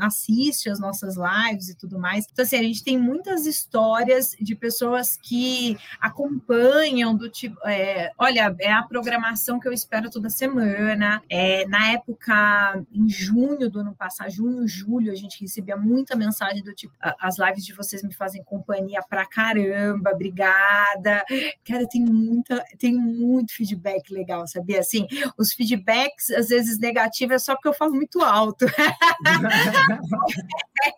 assiste 0.00 0.68
as 0.68 0.80
nossas 0.80 1.16
lives 1.16 1.68
e 1.68 1.76
tudo 1.76 1.98
mais. 1.98 2.26
Então, 2.30 2.44
assim, 2.44 2.56
a 2.56 2.62
gente 2.62 2.82
tem 2.82 2.98
muitas 2.98 3.46
histórias 3.46 4.30
de 4.40 4.54
pessoas 4.54 5.16
que 5.16 5.76
acompanham 6.00 7.14
do 7.14 7.28
tipo, 7.28 7.56
é, 7.66 8.10
olha, 8.18 8.54
é 8.60 8.72
a 8.72 8.82
programação 8.82 9.58
que 9.58 9.68
eu 9.68 9.72
espero 9.72 10.10
toda 10.10 10.30
semana. 10.30 11.22
É, 11.28 11.66
na 11.66 11.92
época, 11.92 12.84
em 12.92 13.08
junho 13.08 13.70
do 13.70 13.80
ano 13.80 13.94
passado, 13.94 14.30
junho, 14.30 14.66
julho, 14.66 15.12
a 15.12 15.14
gente 15.14 15.40
recebia 15.40 15.76
muita 15.82 16.16
mensagem 16.16 16.62
do 16.62 16.74
tipo, 16.74 16.94
as 17.00 17.38
lives 17.38 17.64
de 17.64 17.74
vocês 17.74 18.02
me 18.02 18.14
fazem 18.14 18.42
companhia 18.42 19.02
pra 19.08 19.26
caramba, 19.26 20.10
obrigada. 20.12 21.24
Cara, 21.64 21.86
tem 21.88 22.02
muita, 22.02 22.64
tem 22.78 22.94
muito 22.94 23.54
feedback 23.54 24.12
legal, 24.12 24.46
sabia? 24.46 24.80
Assim, 24.80 25.06
os 25.38 25.52
feedbacks, 25.52 26.30
às 26.30 26.48
vezes 26.48 26.78
negativos, 26.78 27.34
é 27.34 27.38
só 27.38 27.54
porque 27.54 27.68
eu 27.68 27.74
falo 27.74 27.94
muito 27.94 28.20
alto. 28.22 28.66
o 28.66 28.68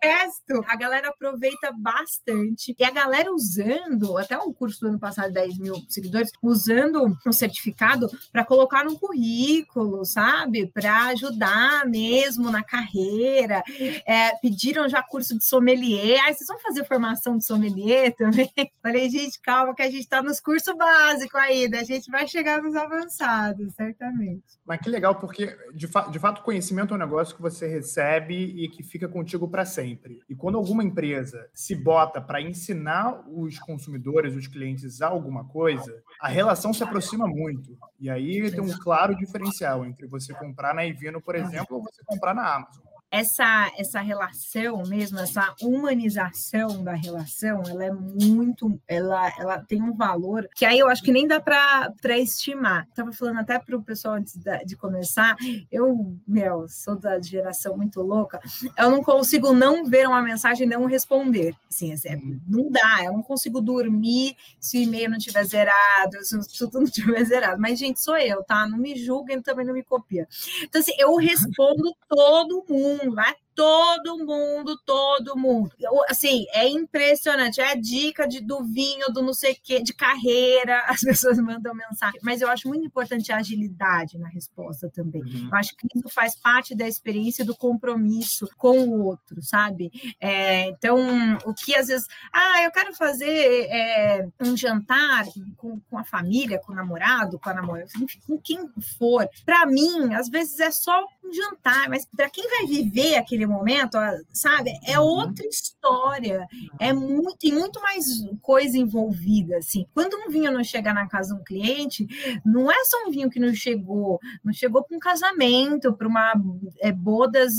resto, 0.03 0.65
a 0.67 0.77
galera 0.77 1.09
aproveita 1.09 1.73
bastante. 1.73 2.75
E 2.79 2.85
a 2.85 2.91
galera 2.91 3.33
usando, 3.33 4.19
até 4.19 4.37
um 4.39 4.53
curso 4.53 4.81
do 4.81 4.89
ano 4.89 4.99
passado, 4.99 5.33
10 5.33 5.59
mil 5.59 5.77
seguidores, 5.89 6.31
usando 6.43 7.17
um 7.27 7.33
certificado 7.33 8.09
para 8.33 8.45
colocar 8.45 8.85
no 8.85 8.99
currículo, 8.99 10.05
sabe? 10.05 10.67
Para 10.67 11.07
ajudar 11.09 11.87
mesmo 11.87 12.51
na 12.51 12.63
carreira. 12.63 13.63
É, 14.07 14.35
pedir 14.37 14.74
pediram 14.75 14.89
já 14.89 15.03
curso 15.03 15.39
de 15.39 15.45
sommelier. 15.45 16.21
Aí 16.25 16.35
vocês 16.35 16.49
vão 16.49 16.59
fazer 16.59 16.85
formação 16.85 17.39
de 17.39 17.45
sommelier 17.45 18.15
também? 18.15 18.51
Falei, 18.83 19.09
gente, 19.09 19.41
calma, 19.41 19.75
que 19.75 19.83
a 19.83 19.91
gente 19.91 20.01
está 20.01 20.21
nos 20.23 20.41
cursos 20.41 20.77
básicos 20.77 21.41
ainda. 21.41 21.81
A 21.81 21.85
gente 21.85 22.11
vai 22.11 22.27
chegar 22.27 22.61
nos 22.61 22.75
avançados, 22.75 23.73
certamente. 23.75 24.43
Mas 24.67 24.81
que 24.81 24.91
legal, 24.91 25.15
porque 25.15 25.57
de, 25.73 25.87
fa 25.87 26.03
de 26.03 26.19
fato, 26.19 26.43
conhecimento 26.43 26.93
é 26.93 26.97
um 26.97 27.01
negócio 27.01 27.37
que 27.37 27.43
você 27.43 27.67
recebe 27.67 28.35
e 28.35 28.69
que 28.69 28.83
fica 28.83 29.09
contigo 29.09 29.49
para 29.49 29.65
sempre. 29.65 30.21
E 30.29 30.35
quando 30.35 30.59
alguma 30.59 30.83
empresa 30.83 31.49
se 31.55 31.75
bota 31.75 32.21
para 32.21 32.41
ensinar 32.41 33.23
os 33.29 33.59
consumidores, 33.59 34.35
os 34.35 34.47
clientes 34.47 35.01
a 35.01 35.09
alguma 35.09 35.45
coisa, 35.45 36.03
a 36.21 36.29
relação 36.29 36.73
se 36.73 36.83
aproxima 36.83 37.27
muito. 37.27 37.79
E 38.01 38.11
aí 38.11 38.51
tem 38.51 38.61
um 38.61 38.79
claro 38.79 39.17
diferencial 39.17 39.85
entre 39.85 40.07
você 40.07 40.35
comprar 40.35 40.75
na 40.75 40.85
Evino, 40.85 41.21
por 41.21 41.35
exemplo, 41.35 41.77
ou 41.77 41.83
você 41.83 42.03
comprar 42.05 42.35
na 42.35 42.55
Amazon 42.55 42.84
essa, 43.15 43.73
essa 43.79 44.01
relação 44.01 44.83
mesmo, 44.89 45.21
essa 45.21 45.55
humanização 45.63 46.83
da 46.83 46.95
relação, 46.95 47.63
ela 47.69 47.85
é 47.85 47.93
muito, 47.93 48.77
ela, 48.89 49.33
ela 49.39 49.59
tem 49.61 49.81
um 49.81 49.95
valor 49.95 50.49
que 50.53 50.65
aí 50.65 50.81
eu 50.81 50.89
acho 50.89 51.01
que 51.01 51.13
nem 51.13 51.29
dá 51.29 51.41
para 51.41 52.19
estimar. 52.19 52.89
Estava 52.89 53.13
falando 53.13 53.39
até 53.39 53.57
para 53.57 53.77
o 53.77 53.83
pessoal 53.83 54.15
antes 54.15 54.37
de 54.67 54.77
começar, 54.77 55.37
eu, 55.71 56.19
meu, 56.27 56.67
sou 56.69 56.97
da 56.97 57.21
geração 57.21 57.77
muito 57.77 58.03
louca, 58.03 58.41
eu 58.77 58.91
não 58.91 59.01
consigo 59.01 59.53
não 59.53 59.85
ver 59.85 60.09
uma 60.09 60.21
mensagem 60.21 60.67
e 60.67 60.71
não 60.71 60.85
responder. 60.85 61.55
Assim, 61.69 61.93
é, 61.93 62.19
não 62.49 62.69
dá, 62.69 63.05
eu 63.05 63.13
não 63.13 63.23
consigo 63.23 63.61
dormir 63.61 64.37
se 64.59 64.79
o 64.79 64.83
e-mail 64.83 65.11
não 65.11 65.19
tiver 65.19 65.45
zerado, 65.45 66.17
se 66.25 66.59
tudo 66.59 66.81
não 66.81 66.87
tiver 66.87 67.25
zerado. 67.25 67.61
Mas, 67.61 67.79
gente, 67.79 68.01
sou 68.01 68.17
eu, 68.17 68.43
tá? 68.43 68.67
Não 68.67 68.79
me 68.79 68.97
julguem, 68.97 69.41
também 69.41 69.65
não 69.65 69.75
me 69.75 69.85
copia. 69.85 70.27
Então, 70.63 70.81
assim, 70.81 70.93
eu 70.99 71.15
respondo 71.15 71.95
todo 72.09 72.65
mundo 72.69 73.04
mundo, 73.05 73.17
vai 73.17 73.35
todo 73.55 74.19
mundo, 74.19 74.77
todo 74.85 75.37
mundo. 75.37 75.71
Assim, 76.09 76.47
é 76.53 76.69
impressionante. 76.69 77.61
É 77.61 77.73
a 77.73 77.75
dica 77.75 78.27
de, 78.27 78.41
do 78.41 78.65
vinho, 78.65 79.13
do 79.13 79.23
não 79.23 79.33
sei 79.33 79.53
o 79.53 79.57
quê, 79.63 79.83
de 79.83 79.95
carreira, 79.95 80.85
as 80.87 81.01
pessoas 81.03 81.39
mandam 81.39 81.75
mensagem. 81.75 82.21
Mas 82.23 82.41
eu 82.41 82.49
acho 82.49 82.69
muito 82.69 82.85
importante 82.85 83.33
a 83.33 83.37
agilidade 83.37 84.19
na 84.19 84.29
resposta 84.29 84.91
também. 84.91 85.23
Uhum. 85.23 85.49
Eu 85.51 85.57
acho 85.57 85.77
que 85.77 85.87
isso 85.95 86.09
faz 86.09 86.35
parte 86.35 86.75
da 86.75 86.87
experiência 86.87 87.45
do 87.45 87.57
compromisso 87.57 88.49
com 88.57 88.81
o 88.81 89.05
outro, 89.05 89.43
sabe? 89.43 89.91
É, 90.21 90.69
então, 90.69 90.99
o 91.45 91.55
que 91.55 91.75
às 91.75 91.87
vezes, 91.87 92.07
ah, 92.33 92.63
eu 92.63 92.71
quero 92.71 92.95
fazer 92.95 93.67
é, 93.71 94.29
um 94.41 94.57
jantar 94.57 95.25
com, 95.57 95.81
com 95.81 95.99
a 95.99 96.05
família, 96.05 96.59
com 96.59 96.73
o 96.73 96.77
namorado, 96.77 97.39
com 97.39 97.51
a 97.51 97.55
namorada, 97.55 97.89
enfim, 98.01 98.19
com 98.27 98.39
quem 98.39 98.69
for. 98.99 99.29
Para 99.45 99.67
mim, 99.67 100.15
às 100.15 100.29
vezes 100.29 100.59
é 100.61 100.71
só 100.71 101.05
um 101.25 101.33
jantar, 101.33 101.89
mas 101.89 102.07
para 102.07 102.31
quem 102.31 102.49
vai 102.49 102.67
viver 102.67 103.17
aquele 103.17 103.44
momento, 103.47 103.99
sabe, 104.33 104.71
é 104.87 104.99
uhum. 104.99 105.07
outra 105.07 105.47
história, 105.47 106.47
é 106.81 106.93
muito, 106.93 107.37
tem 107.39 107.53
muito 107.53 107.81
mais 107.81 108.05
coisa 108.41 108.77
envolvida, 108.79 109.59
assim. 109.59 109.87
Quando 109.95 110.15
um 110.15 110.31
vinho 110.31 110.53
não 110.53 110.65
chega 110.65 110.93
na 110.93 111.09
casa 111.09 111.35
de 111.35 111.41
um 111.41 111.45
cliente, 111.45 112.07
não 112.45 112.71
é 112.71 112.85
só 112.85 113.07
um 113.07 113.11
vinho 113.11 113.31
que 113.31 113.41
não 113.41 113.55
chegou, 113.55 114.19
não 114.43 114.53
chegou 114.53 114.85
para 114.85 114.97
um 114.97 115.01
casamento, 115.01 115.93
para 115.95 116.09
uma 116.09 116.35
é, 116.81 116.93
bodas 116.93 117.53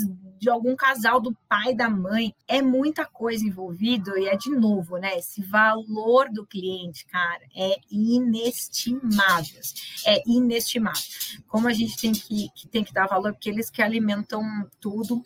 de 0.46 0.50
algum 0.52 0.76
casal 0.76 1.20
do 1.20 1.36
pai 1.50 1.74
da 1.74 1.90
mãe. 1.90 2.32
É 2.48 2.62
muita 2.62 3.04
coisa 3.04 3.44
envolvida 3.44 4.18
e 4.20 4.28
é 4.28 4.38
de 4.38 4.52
novo, 4.52 4.98
né? 4.98 5.18
Esse 5.18 5.42
valor 5.42 6.30
do 6.32 6.46
cliente, 6.46 7.04
cara, 7.08 7.42
é 7.56 7.78
inestimável. 7.90 9.60
É 10.06 10.22
inestimável. 10.28 11.02
Como 11.48 11.68
a 11.68 11.74
gente 11.74 11.98
tem 11.98 12.12
que, 12.12 12.48
que 12.54 12.68
tem 12.68 12.84
que 12.84 12.94
dar 12.94 13.08
valor, 13.08 13.34
porque 13.34 13.50
eles 13.50 13.72
que 13.72 13.82
alimentam 13.82 14.44
tudo. 14.80 15.24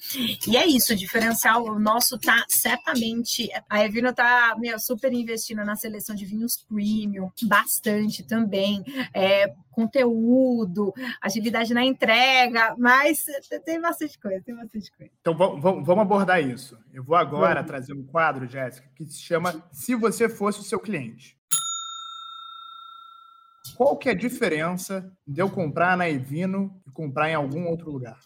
E 0.48 0.56
é 0.56 0.66
isso, 0.66 0.94
o 0.94 0.96
diferencial 0.96 1.78
nosso 1.78 2.18
tá 2.18 2.46
certamente. 2.48 3.50
A 3.70 3.84
Evino 3.84 4.14
tá 4.14 4.56
meu, 4.58 4.80
super 4.80 5.12
investindo 5.12 5.66
na 5.66 5.76
seleção 5.76 6.16
de 6.16 6.26
vinhos 6.26 6.66
premium, 6.70 7.30
bastante 7.44 8.24
também. 8.24 8.82
É, 9.14 9.54
conteúdo, 9.80 10.94
agilidade 11.22 11.74
na 11.74 11.84
entrega, 11.84 12.76
mas 12.78 13.26
tem 13.64 13.80
bastante 13.80 14.20
coisa, 14.20 14.42
tem 14.44 14.56
bastante 14.56 14.92
coisa. 14.92 15.12
Então 15.22 15.36
vamos, 15.36 15.62
vamos 15.62 16.00
abordar 16.00 16.42
isso. 16.42 16.78
Eu 16.94 17.04
vou 17.04 17.16
agora 17.16 17.56
vamos. 17.56 17.68
trazer 17.68 17.94
um 17.94 18.04
quadro, 18.04 18.48
Jéssica, 18.48 18.90
que 18.96 19.06
se 19.06 19.22
chama 19.22 19.64
Se 19.72 19.96
Você 19.96 20.28
Fosse 20.28 20.60
o 20.60 20.64
Seu 20.64 20.80
Cliente. 20.80 21.38
Qual 23.76 23.96
que 23.96 24.10
é 24.10 24.12
a 24.12 24.16
diferença 24.16 25.10
de 25.26 25.42
eu 25.42 25.50
comprar 25.50 25.96
na 25.96 26.10
Evino 26.10 26.82
e 26.88 26.92
comprar 26.92 27.30
em 27.30 27.36
algum 27.36 27.68
outro 27.68 27.92
lugar? 27.92 28.20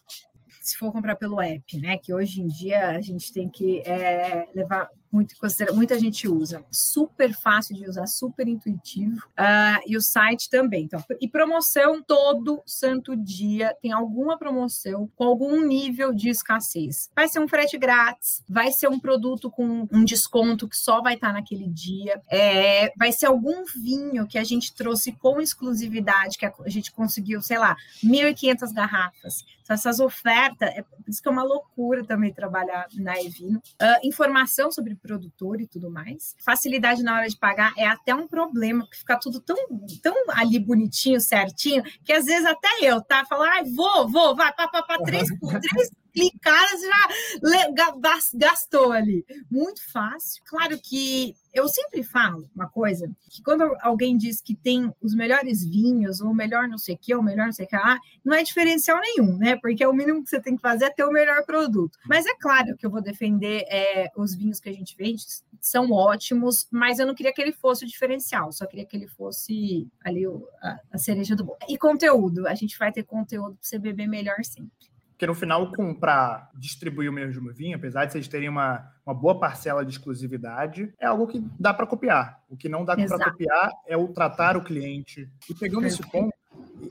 Se 0.61 0.77
for 0.77 0.91
comprar 0.91 1.15
pelo 1.15 1.41
app, 1.41 1.77
né? 1.77 1.97
Que 1.97 2.13
hoje 2.13 2.41
em 2.41 2.47
dia 2.47 2.89
a 2.89 3.01
gente 3.01 3.31
tem 3.33 3.49
que 3.49 3.81
é, 3.81 4.47
levar 4.55 4.89
muito 5.13 5.35
muita 5.75 5.99
gente 5.99 6.27
usa. 6.27 6.65
Super 6.71 7.33
fácil 7.33 7.75
de 7.75 7.87
usar, 7.87 8.07
super 8.07 8.47
intuitivo. 8.47 9.17
Uh, 9.39 9.79
e 9.85 9.95
o 9.95 10.01
site 10.01 10.49
também. 10.49 10.85
Então, 10.85 11.03
e 11.21 11.27
promoção 11.27 12.01
todo 12.01 12.63
santo 12.65 13.15
dia 13.15 13.75
tem 13.79 13.91
alguma 13.91 14.37
promoção 14.39 15.07
com 15.15 15.23
algum 15.23 15.61
nível 15.61 16.11
de 16.11 16.29
escassez. 16.29 17.11
Vai 17.15 17.27
ser 17.27 17.39
um 17.39 17.47
frete 17.47 17.77
grátis, 17.77 18.43
vai 18.49 18.71
ser 18.71 18.87
um 18.87 18.99
produto 18.99 19.51
com 19.51 19.87
um 19.91 20.03
desconto 20.03 20.67
que 20.67 20.75
só 20.75 21.01
vai 21.01 21.13
estar 21.13 21.31
naquele 21.31 21.67
dia, 21.67 22.19
é, 22.29 22.91
vai 22.97 23.11
ser 23.11 23.27
algum 23.27 23.63
vinho 23.65 24.25
que 24.25 24.39
a 24.39 24.43
gente 24.43 24.73
trouxe 24.73 25.11
com 25.11 25.39
exclusividade, 25.39 26.37
que 26.37 26.45
a 26.45 26.53
gente 26.67 26.91
conseguiu, 26.91 27.41
sei 27.41 27.59
lá, 27.59 27.75
1.500 28.03 28.73
garrafas. 28.73 29.45
Então, 29.63 29.73
essas 29.73 29.99
ofertas, 29.99 30.69
é 30.75 30.81
por 30.81 30.97
isso 31.07 31.21
que 31.21 31.27
é 31.27 31.31
uma 31.31 31.43
loucura 31.43 32.03
também 32.03 32.33
trabalhar 32.33 32.87
na 32.95 33.19
Evino. 33.19 33.59
Uh, 33.59 34.07
informação 34.07 34.71
sobre 34.71 34.95
produtor 35.03 35.59
e 35.59 35.67
tudo 35.67 35.91
mais. 35.91 36.35
Facilidade 36.43 37.03
na 37.03 37.15
hora 37.15 37.27
de 37.27 37.37
pagar 37.37 37.73
é 37.77 37.85
até 37.85 38.15
um 38.15 38.27
problema, 38.27 38.85
porque 38.85 38.97
fica 38.97 39.19
tudo 39.19 39.41
tão, 39.41 39.57
tão 40.01 40.15
ali 40.29 40.57
bonitinho, 40.57 41.19
certinho, 41.19 41.83
que 42.03 42.13
às 42.13 42.23
vezes 42.23 42.45
até 42.45 42.69
eu, 42.81 43.01
tá? 43.01 43.25
Falar, 43.25 43.49
ai, 43.51 43.63
vou, 43.65 44.09
vou, 44.09 44.35
vai, 44.35 44.53
pá, 44.53 44.67
pá, 44.67 44.81
pá, 44.81 44.97
três, 45.03 45.27
clicadas 46.13 46.81
já 46.81 48.29
gastou 48.35 48.91
ali. 48.91 49.25
Muito 49.49 49.81
fácil. 49.91 50.43
Claro 50.45 50.79
que 50.79 51.35
eu 51.53 51.67
sempre 51.67 52.03
falo 52.03 52.49
uma 52.55 52.67
coisa, 52.67 53.09
que 53.29 53.43
quando 53.43 53.63
alguém 53.81 54.17
diz 54.17 54.41
que 54.41 54.55
tem 54.55 54.91
os 55.01 55.13
melhores 55.13 55.63
vinhos, 55.63 56.21
ou 56.21 56.31
o 56.31 56.35
melhor 56.35 56.67
não 56.67 56.77
sei 56.77 56.95
o 56.95 56.97
que, 56.97 57.13
ou 57.13 57.21
o 57.21 57.23
melhor 57.23 57.45
não 57.45 57.53
sei 57.53 57.65
o 57.65 57.67
que 57.67 57.75
lá, 57.75 57.99
não 58.23 58.35
é 58.35 58.43
diferencial 58.43 58.99
nenhum, 58.99 59.37
né? 59.37 59.55
Porque 59.57 59.85
o 59.85 59.93
mínimo 59.93 60.23
que 60.23 60.29
você 60.29 60.39
tem 60.39 60.55
que 60.55 60.61
fazer 60.61 60.85
é 60.85 60.89
ter 60.89 61.03
o 61.03 61.11
melhor 61.11 61.45
produto. 61.45 61.97
Mas 62.07 62.25
é 62.25 62.35
claro 62.35 62.75
que 62.77 62.85
eu 62.85 62.89
vou 62.89 63.01
defender 63.01 63.65
é, 63.67 64.09
os 64.15 64.33
vinhos 64.33 64.59
que 64.59 64.69
a 64.69 64.73
gente 64.73 64.95
vende, 64.97 65.23
são 65.59 65.91
ótimos, 65.91 66.67
mas 66.71 66.99
eu 66.99 67.07
não 67.07 67.15
queria 67.15 67.33
que 67.33 67.41
ele 67.41 67.53
fosse 67.53 67.85
o 67.85 67.87
diferencial, 67.87 68.51
só 68.51 68.65
queria 68.65 68.85
que 68.85 68.97
ele 68.97 69.07
fosse 69.07 69.87
ali 70.03 70.25
a, 70.61 70.79
a 70.91 70.97
cereja 70.97 71.35
do 71.35 71.45
bolo. 71.45 71.57
E 71.69 71.77
conteúdo, 71.77 72.47
a 72.47 72.55
gente 72.55 72.77
vai 72.77 72.91
ter 72.91 73.03
conteúdo 73.03 73.55
para 73.55 73.63
você 73.63 73.79
beber 73.79 74.07
melhor 74.07 74.43
sempre. 74.43 74.92
Porque 75.23 75.27
no 75.27 75.35
final, 75.35 75.71
comprar, 75.71 76.51
distribuir 76.53 77.09
o 77.09 77.13
mesmo 77.13 77.53
vinho, 77.53 77.77
apesar 77.77 78.03
de 78.03 78.11
vocês 78.11 78.27
terem 78.27 78.49
uma, 78.49 78.91
uma 79.05 79.15
boa 79.15 79.39
parcela 79.39 79.85
de 79.85 79.91
exclusividade, 79.91 80.93
é 80.99 81.05
algo 81.05 81.27
que 81.27 81.41
dá 81.57 81.73
para 81.73 81.87
copiar. 81.87 82.43
O 82.49 82.57
que 82.57 82.67
não 82.67 82.83
dá 82.83 82.93
para 82.93 83.31
copiar 83.31 83.71
é 83.87 83.95
o 83.95 84.09
tratar 84.09 84.57
o 84.57 84.63
cliente. 84.63 85.29
E 85.49 85.53
pegando 85.53 85.87
esse 85.87 86.01
ponto, 86.11 86.33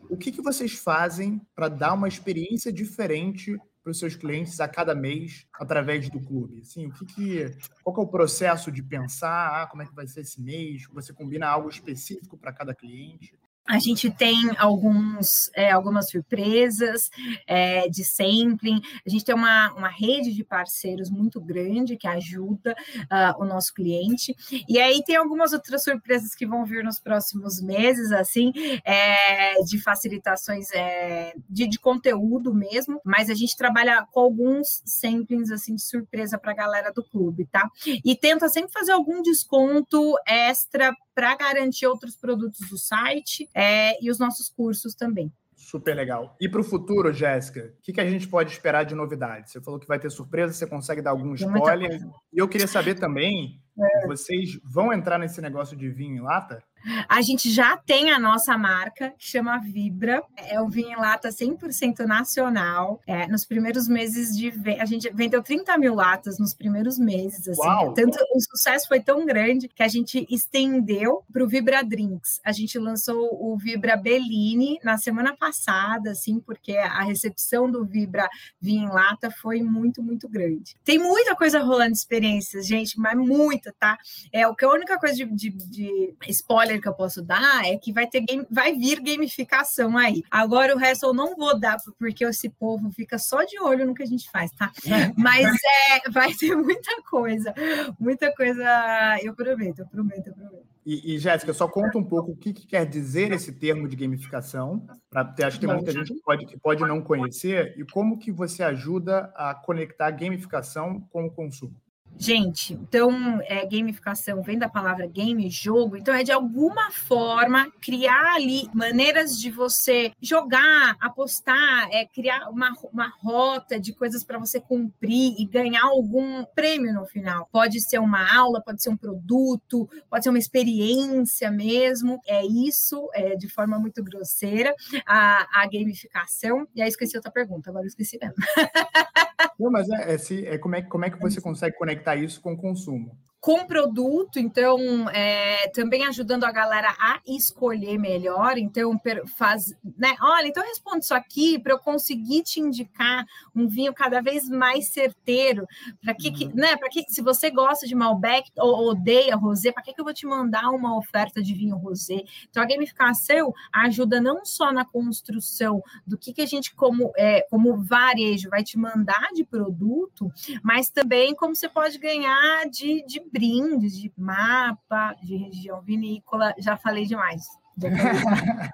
o 0.09 0.17
que, 0.17 0.33
que 0.33 0.41
vocês 0.41 0.73
fazem 0.73 1.43
para 1.55 1.69
dar 1.69 1.93
uma 1.93 2.09
experiência 2.09 2.73
diferente 2.73 3.55
para 3.83 3.91
os 3.91 3.99
seus 3.99 4.17
clientes 4.17 4.59
a 4.61 4.69
cada 4.69 4.95
mês 4.95 5.47
através 5.61 6.09
do 6.09 6.19
clube? 6.19 6.63
Assim, 6.63 6.87
o 6.87 6.93
que, 6.93 7.05
que 7.05 7.57
qual 7.83 7.95
que 7.95 8.01
é 8.01 8.05
o 8.05 8.09
processo 8.09 8.73
de 8.73 8.83
pensar, 8.83 9.63
ah, 9.63 9.67
como 9.67 9.83
é 9.83 9.87
que 9.87 9.95
vai 9.95 10.07
ser 10.07 10.23
esse 10.23 10.41
mês? 10.41 10.85
Você 10.95 11.13
combina 11.13 11.49
algo 11.49 11.69
específico 11.69 12.39
para 12.39 12.51
cada 12.51 12.75
cliente? 12.75 13.39
A 13.67 13.79
gente 13.79 14.11
tem 14.11 14.37
alguns, 14.59 15.29
é, 15.55 15.71
algumas 15.71 16.11
surpresas 16.11 17.09
é, 17.47 17.89
de 17.89 18.05
sampling. 18.05 18.81
A 19.07 19.09
gente 19.09 19.25
tem 19.25 19.35
uma, 19.35 19.73
uma 19.75 19.89
rede 19.89 20.35
de 20.35 20.45
parceiros 20.45 21.11
muito 21.11 21.41
grande 21.41 21.97
que 21.97 22.09
ajuda 22.09 22.75
uh, 23.03 23.41
o 23.41 23.45
nosso 23.45 23.73
cliente. 23.73 24.35
E 24.69 24.81
aí 24.81 25.03
tem 25.05 25.15
algumas 25.15 25.53
outras 25.53 25.85
surpresas 25.85 26.35
que 26.35 26.47
vão 26.47 26.65
vir 26.65 26.83
nos 26.83 26.99
próximos 26.99 27.63
meses, 27.63 28.11
assim, 28.11 28.53
é, 28.85 29.63
de 29.63 29.81
facilitações 29.81 30.67
é, 30.73 31.33
de, 31.49 31.69
de, 31.69 31.79
conteúdo 31.79 32.53
mesmo. 32.53 33.01
Mas 33.05 33.31
a 33.31 33.35
gente 33.35 33.57
trabalha 33.57 34.05
com 34.11 34.21
alguns 34.21 34.83
samplings 34.85 35.53
assim 35.53 35.77
de 35.77 35.87
surpresa 35.87 36.37
para 36.37 36.51
a 36.51 36.57
galera 36.57 36.93
do 36.93 37.05
clube, 37.05 37.47
tá? 37.47 37.69
E 38.05 38.17
tenta 38.17 38.49
sempre 38.49 38.73
fazer 38.73 38.93
algum 38.93 39.23
desconto 39.23 40.17
extra 40.27 40.93
para 41.15 41.35
garantir 41.37 41.87
outros 41.87 42.17
produtos 42.17 42.69
do 42.69 42.79
site 42.79 43.49
é, 43.55 44.03
e 44.03 44.11
os 44.11 44.19
nossos 44.19 44.49
cursos 44.49 44.95
também. 44.95 45.33
Super 45.63 45.95
legal. 45.95 46.37
E 46.41 46.49
para 46.49 46.61
o 46.61 46.65
futuro, 46.65 47.13
Jéssica, 47.13 47.73
o 47.79 47.83
que, 47.83 47.93
que, 47.93 48.01
a 48.01 48.11
gente 48.11 48.27
pode 48.27 48.51
esperar 48.51 48.85
de 48.85 48.95
novidade? 48.95 49.51
Você 49.51 49.61
falou 49.61 49.79
que 49.79 49.87
vai 49.87 49.99
ter 49.99 50.11
surpresa, 50.11 50.53
você 50.53 50.67
consegue 50.67 51.01
dar 51.01 51.11
algum 51.11 51.35
spoiler? 51.35 52.01
E 52.33 52.39
eu 52.39 52.49
queria 52.49 52.67
saber 52.67 52.97
também, 52.97 53.61
é. 53.79 54.07
vocês 54.07 54.59
vão 54.65 54.93
entrar 54.93 55.19
nesse 55.19 55.41
negócio 55.41 55.77
de 55.77 55.89
vinho 55.89 56.17
em 56.17 56.21
lata? 56.21 56.63
A 57.09 57.21
gente 57.23 57.51
já 57.51 57.77
tem 57.77 58.11
a 58.11 58.19
nossa 58.19 58.57
marca, 58.57 59.11
que 59.19 59.27
chama 59.27 59.59
Vibra. 59.59 60.23
É 60.37 60.61
um 60.61 60.69
vinho 60.69 60.91
em 60.91 60.97
lata 60.97 61.29
100% 61.29 62.01
nacional. 62.07 63.01
É, 63.07 63.27
nos 63.27 63.45
primeiros 63.45 63.89
meses 63.89 64.37
de... 64.37 64.53
A 64.79 64.85
gente 64.85 65.11
vendeu 65.15 65.43
30 65.43 65.77
mil 65.79 65.95
latas 65.95 66.39
nos 66.39 66.55
primeiros 66.55 66.99
meses. 66.99 67.49
Assim. 67.49 67.61
Uau. 67.61 67.95
Tanto, 67.95 68.19
o 68.35 68.41
sucesso 68.41 68.89
foi 68.89 69.01
tão 69.01 69.25
grande 69.25 69.69
que 69.69 69.83
a 69.83 69.89
gente 69.89 70.27
estendeu 70.31 71.23
para 71.33 71.45
o 71.45 71.49
Vibra 71.49 71.83
Drinks. 71.83 72.41
A 72.45 72.53
gente 72.53 72.79
lançou 72.79 73.29
o 73.41 73.57
Vibra 73.57 73.97
Bellini 73.97 74.79
na 74.83 74.99
semana 74.99 75.37
passada, 75.37 76.11
assim, 76.11 76.41
porque 76.41 76.77
a 76.77 77.03
recepção 77.03 77.71
do 77.71 77.85
Vibra 77.85 78.29
vinho 78.61 78.85
em 78.85 78.93
lata 78.93 79.31
foi 79.31 79.63
muito, 79.63 80.03
muito 80.03 80.29
grande. 80.29 80.77
Tem 80.85 80.99
muita 80.99 81.35
coisa 81.35 81.61
rolando 81.61 81.93
de 81.93 81.99
experiências, 81.99 82.67
gente, 82.67 82.99
mas 82.99 83.17
muita, 83.17 83.75
tá? 83.79 83.99
É 84.33 84.47
o 84.47 84.55
que 84.55 84.65
a 84.65 84.71
única 84.71 84.99
coisa 84.99 85.15
de, 85.15 85.27
de, 85.27 85.51
de 85.51 86.15
spoiler 86.29 86.72
spoiler 86.73 86.81
que 86.81 86.89
eu 86.89 86.95
posso 86.95 87.23
dar 87.23 87.65
é 87.65 87.77
que 87.77 87.93
vai 87.93 88.07
ter 88.07 88.21
game, 88.21 88.47
vai 88.51 88.75
vir 88.75 89.01
gamificação 89.01 89.97
aí. 89.99 90.23
Agora 90.31 90.75
o 90.75 90.79
resto 90.79 91.07
eu 91.07 91.13
não 91.13 91.37
vou 91.37 91.59
dar, 91.59 91.77
porque 91.99 92.25
esse 92.25 92.49
povo 92.49 92.91
fica 92.93 93.19
só 93.19 93.45
de 93.45 93.61
olho 93.61 93.87
no 93.87 93.95
que 93.95 94.03
a 94.03 94.07
gente 94.07 94.31
faz, 94.31 94.51
tá? 94.53 94.71
Mas 95.17 95.47
é, 95.47 96.11
vai 96.11 96.33
ter 96.33 96.55
muita 96.55 97.03
coisa, 97.03 97.55
muita 97.99 98.33
coisa. 98.35 99.19
Eu 99.23 99.35
prometo, 99.35 99.81
eu 99.81 99.87
prometo, 99.87 100.27
eu 100.29 100.35
prometo. 100.35 100.73
E, 100.85 101.15
e 101.15 101.19
Jéssica, 101.19 101.53
só 101.53 101.69
conta 101.69 101.97
um 101.97 102.03
pouco 102.03 102.33
o 102.33 102.37
que, 102.37 102.53
que, 102.53 102.67
quer 102.67 102.85
dizer 102.85 103.31
esse 103.31 103.53
termo 103.53 103.87
de 103.87 103.95
gamificação, 103.95 104.85
para 105.09 105.33
acho 105.47 105.61
que 105.61 105.67
tem 105.67 105.75
muita 105.75 105.93
gente 105.93 106.13
que 106.13 106.21
pode, 106.21 106.47
que 106.47 106.59
pode 106.59 106.83
não 106.83 107.01
conhecer, 107.01 107.79
e 107.79 107.85
como 107.85 108.19
que 108.19 108.33
você 108.33 108.65
ajuda 108.65 109.33
a 109.37 109.55
conectar 109.55 110.11
gamificação 110.11 111.01
com 111.13 111.27
o 111.27 111.31
consumo. 111.31 111.77
Gente, 112.19 112.75
então, 112.75 113.41
é, 113.43 113.67
gamificação 113.67 114.43
vem 114.43 114.59
da 114.59 114.69
palavra 114.69 115.07
game, 115.07 115.51
jogo, 115.51 115.97
então 115.97 116.15
é 116.15 116.23
de 116.23 116.31
alguma 116.31 116.91
forma 116.91 117.69
criar 117.81 118.35
ali 118.35 118.69
maneiras 118.73 119.39
de 119.39 119.51
você 119.51 120.13
jogar, 120.21 120.97
apostar, 121.01 121.89
é, 121.91 122.07
criar 122.07 122.49
uma, 122.49 122.73
uma 122.93 123.09
rota 123.09 123.81
de 123.81 123.93
coisas 123.93 124.23
para 124.23 124.39
você 124.39 124.61
cumprir 124.61 125.35
e 125.37 125.45
ganhar 125.45 125.85
algum 125.85 126.45
prêmio 126.45 126.93
no 126.95 127.07
final. 127.07 127.49
Pode 127.51 127.81
ser 127.81 127.99
uma 127.99 128.33
aula, 128.33 128.63
pode 128.63 128.83
ser 128.83 128.91
um 128.91 128.97
produto, 128.97 129.89
pode 130.09 130.23
ser 130.23 130.31
uma 130.31 130.39
experiência 130.39 131.51
mesmo. 131.51 132.21
É 132.27 132.45
isso, 132.47 133.09
é, 133.15 133.35
de 133.35 133.49
forma 133.49 133.79
muito 133.79 134.03
grosseira, 134.03 134.75
a, 135.07 135.63
a 135.63 135.67
gamificação. 135.67 136.69
E 136.75 136.83
aí 136.83 136.89
esqueci 136.89 137.17
outra 137.17 137.33
pergunta, 137.33 137.71
agora 137.71 137.87
esqueci 137.87 138.19
mesmo. 138.21 138.37
Não, 139.59 139.71
mas 139.71 139.89
é, 139.89 140.15
é, 140.15 140.55
é, 140.55 140.59
como, 140.59 140.77
é, 140.77 140.83
como 140.83 141.05
é 141.05 141.11
que 141.11 141.21
você 141.21 141.41
consegue 141.41 141.77
conectar 141.77 142.17
isso 142.17 142.41
com 142.41 142.53
o 142.53 142.57
consumo? 142.57 143.17
Com 143.43 143.67
produto, 143.67 144.39
então 144.39 144.79
é, 145.11 145.67
também 145.75 146.07
ajudando 146.07 146.45
a 146.45 146.53
galera 146.53 146.95
a 146.97 147.21
escolher 147.27 147.99
melhor. 147.99 148.57
Então, 148.57 148.97
faz, 149.37 149.75
né? 149.99 150.15
Olha, 150.23 150.47
então 150.47 150.63
responde 150.63 151.05
isso 151.05 151.13
aqui 151.13 151.59
para 151.59 151.73
eu 151.73 151.79
conseguir 151.81 152.45
te 152.45 152.61
indicar 152.61 153.27
um 153.53 153.67
vinho 153.67 153.93
cada 153.93 154.23
vez 154.23 154.49
mais 154.49 154.87
certeiro. 154.91 155.67
Para 156.01 156.15
que, 156.15 156.29
uhum. 156.29 156.35
que, 156.35 156.57
né? 156.57 156.77
Para 156.77 156.89
que, 156.89 157.03
se 157.09 157.21
você 157.21 157.51
gosta 157.51 157.85
de 157.85 157.97
Malbec 157.97 158.49
ou 158.57 158.91
odeia 158.91 159.35
rosé, 159.35 159.73
para 159.73 159.83
que, 159.83 159.93
que 159.93 160.01
eu 160.01 160.05
vou 160.05 160.15
te 160.15 160.25
mandar 160.25 160.71
uma 160.71 160.97
oferta 160.97 161.43
de 161.43 161.53
vinho 161.53 161.77
rosé? 161.77 162.23
Então, 162.49 162.63
a 162.63 162.67
gamificação 162.67 163.53
ajuda 163.73 164.21
não 164.21 164.45
só 164.45 164.73
na 164.73 164.85
construção 164.85 165.83
do 166.07 166.17
que, 166.17 166.33
que 166.33 166.43
a 166.43 166.47
gente, 166.47 166.73
como, 166.77 167.13
é, 167.17 167.41
como 167.51 167.83
varejo, 167.83 168.49
vai 168.49 168.63
te 168.63 168.79
mandar 168.79 169.31
de 169.35 169.43
produto, 169.43 170.31
mas 170.63 170.91
também 170.91 171.35
como 171.35 171.57
você 171.57 171.69
pode 171.69 171.99
ganhar 171.99 172.71
de, 172.71 173.05
de 173.05 173.32
brindes, 173.33 173.99
de 173.99 174.13
mapa, 174.17 175.15
de 175.23 175.37
região 175.37 175.81
vinícola. 175.81 176.55
Já 176.59 176.77
falei 176.77 177.07
demais. 177.07 177.43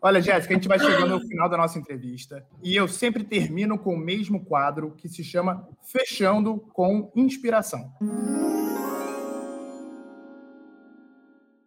Olha, 0.00 0.20
Jéssica, 0.20 0.54
a 0.54 0.56
gente 0.56 0.68
vai 0.68 0.78
chegando 0.78 1.14
ao 1.14 1.20
final 1.20 1.48
da 1.48 1.56
nossa 1.56 1.78
entrevista 1.78 2.44
e 2.62 2.74
eu 2.74 2.88
sempre 2.88 3.22
termino 3.22 3.78
com 3.78 3.94
o 3.94 3.98
mesmo 3.98 4.44
quadro 4.44 4.92
que 4.92 5.08
se 5.08 5.22
chama 5.22 5.68
Fechando 5.82 6.58
com 6.72 7.12
Inspiração. 7.14 7.92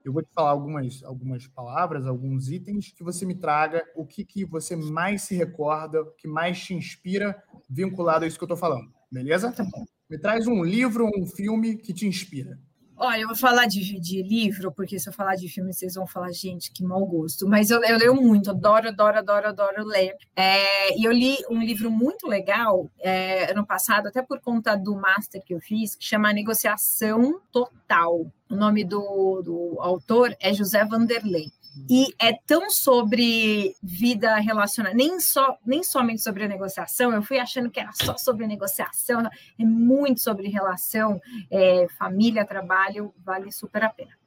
Eu 0.04 0.14
vou 0.14 0.24
te 0.24 0.30
falar 0.34 0.50
algumas, 0.50 1.04
algumas 1.04 1.46
palavras, 1.48 2.08
alguns 2.08 2.50
itens, 2.50 2.92
que 2.92 3.04
você 3.04 3.26
me 3.26 3.36
traga 3.36 3.86
o 3.96 4.06
que, 4.06 4.26
que 4.26 4.44
você 4.44 4.76
mais 4.76 5.22
se 5.22 5.36
recorda, 5.36 6.02
o 6.02 6.12
que 6.12 6.28
mais 6.28 6.60
te 6.60 6.74
inspira 6.74 7.42
vinculado 7.70 8.26
a 8.26 8.28
isso 8.28 8.38
que 8.38 8.44
eu 8.44 8.48
estou 8.48 8.58
falando. 8.58 8.92
Beleza? 9.12 9.52
Tá 9.52 9.64
me 10.10 10.18
traz 10.18 10.48
um 10.48 10.64
livro 10.64 11.06
ou 11.06 11.22
um 11.22 11.26
filme 11.28 11.78
que 11.78 11.94
te 11.94 12.08
inspira. 12.08 12.58
Olha, 13.02 13.22
eu 13.22 13.28
vou 13.28 13.38
falar 13.38 13.66
de, 13.66 13.98
de, 13.98 14.22
livro, 14.22 14.74
porque 14.74 15.00
se 15.00 15.08
eu 15.08 15.14
falar 15.14 15.36
de 15.36 15.48
filme, 15.48 15.74
vocês 15.74 15.96
vão 15.96 16.06
falar, 16.06 16.34
gente, 16.34 16.70
que 16.70 16.84
mau 16.84 17.06
gosto. 17.06 17.48
Mas 17.48 17.72
eu, 17.72 17.82
eu 17.82 17.98
leio 17.98 18.14
muito, 18.14 18.50
adoro, 18.50 18.90
adoro, 18.90 19.20
adoro, 19.20 19.48
adoro 19.48 19.86
ler. 19.86 20.16
É, 20.36 21.00
e 21.00 21.06
eu 21.06 21.12
li 21.14 21.38
um 21.50 21.62
livro 21.64 21.90
muito 21.90 22.28
legal 22.28 22.90
é, 23.00 23.54
ano 23.54 23.66
passado, 23.66 24.08
até 24.08 24.22
por 24.22 24.42
conta 24.42 24.76
do 24.76 24.98
master 24.98 25.42
que 25.42 25.54
eu 25.54 25.62
fiz, 25.62 25.96
que 25.96 26.04
chama 26.04 26.34
Negociação 26.34 27.40
Total. 27.54 28.30
O 28.50 28.56
nome 28.56 28.84
do, 28.84 29.42
do 29.44 29.78
autor 29.80 30.36
é 30.42 30.54
José 30.54 30.84
Vanderlei. 30.84 31.54
E 31.88 32.14
é 32.20 32.34
tão 32.34 32.70
sobre 32.70 33.76
vida 33.82 34.36
relacionada, 34.38 34.96
nem, 34.96 35.20
só, 35.20 35.58
nem 35.66 35.84
somente 35.84 36.22
sobre 36.22 36.44
a 36.44 36.48
negociação, 36.48 37.14
eu 37.14 37.22
fui 37.22 37.40
achando 37.40 37.70
que 37.70 37.80
era 37.80 37.92
só 37.94 38.18
sobre 38.18 38.48
negociação, 38.48 39.26
é 39.60 39.64
muito 39.64 40.22
sobre 40.22 40.50
relação, 40.50 41.22
é, 41.52 41.88
família, 41.98 42.46
trabalho, 42.46 43.14
vale 43.24 43.52
super 43.52 43.84
a 43.84 43.90
pena. 43.90 44.18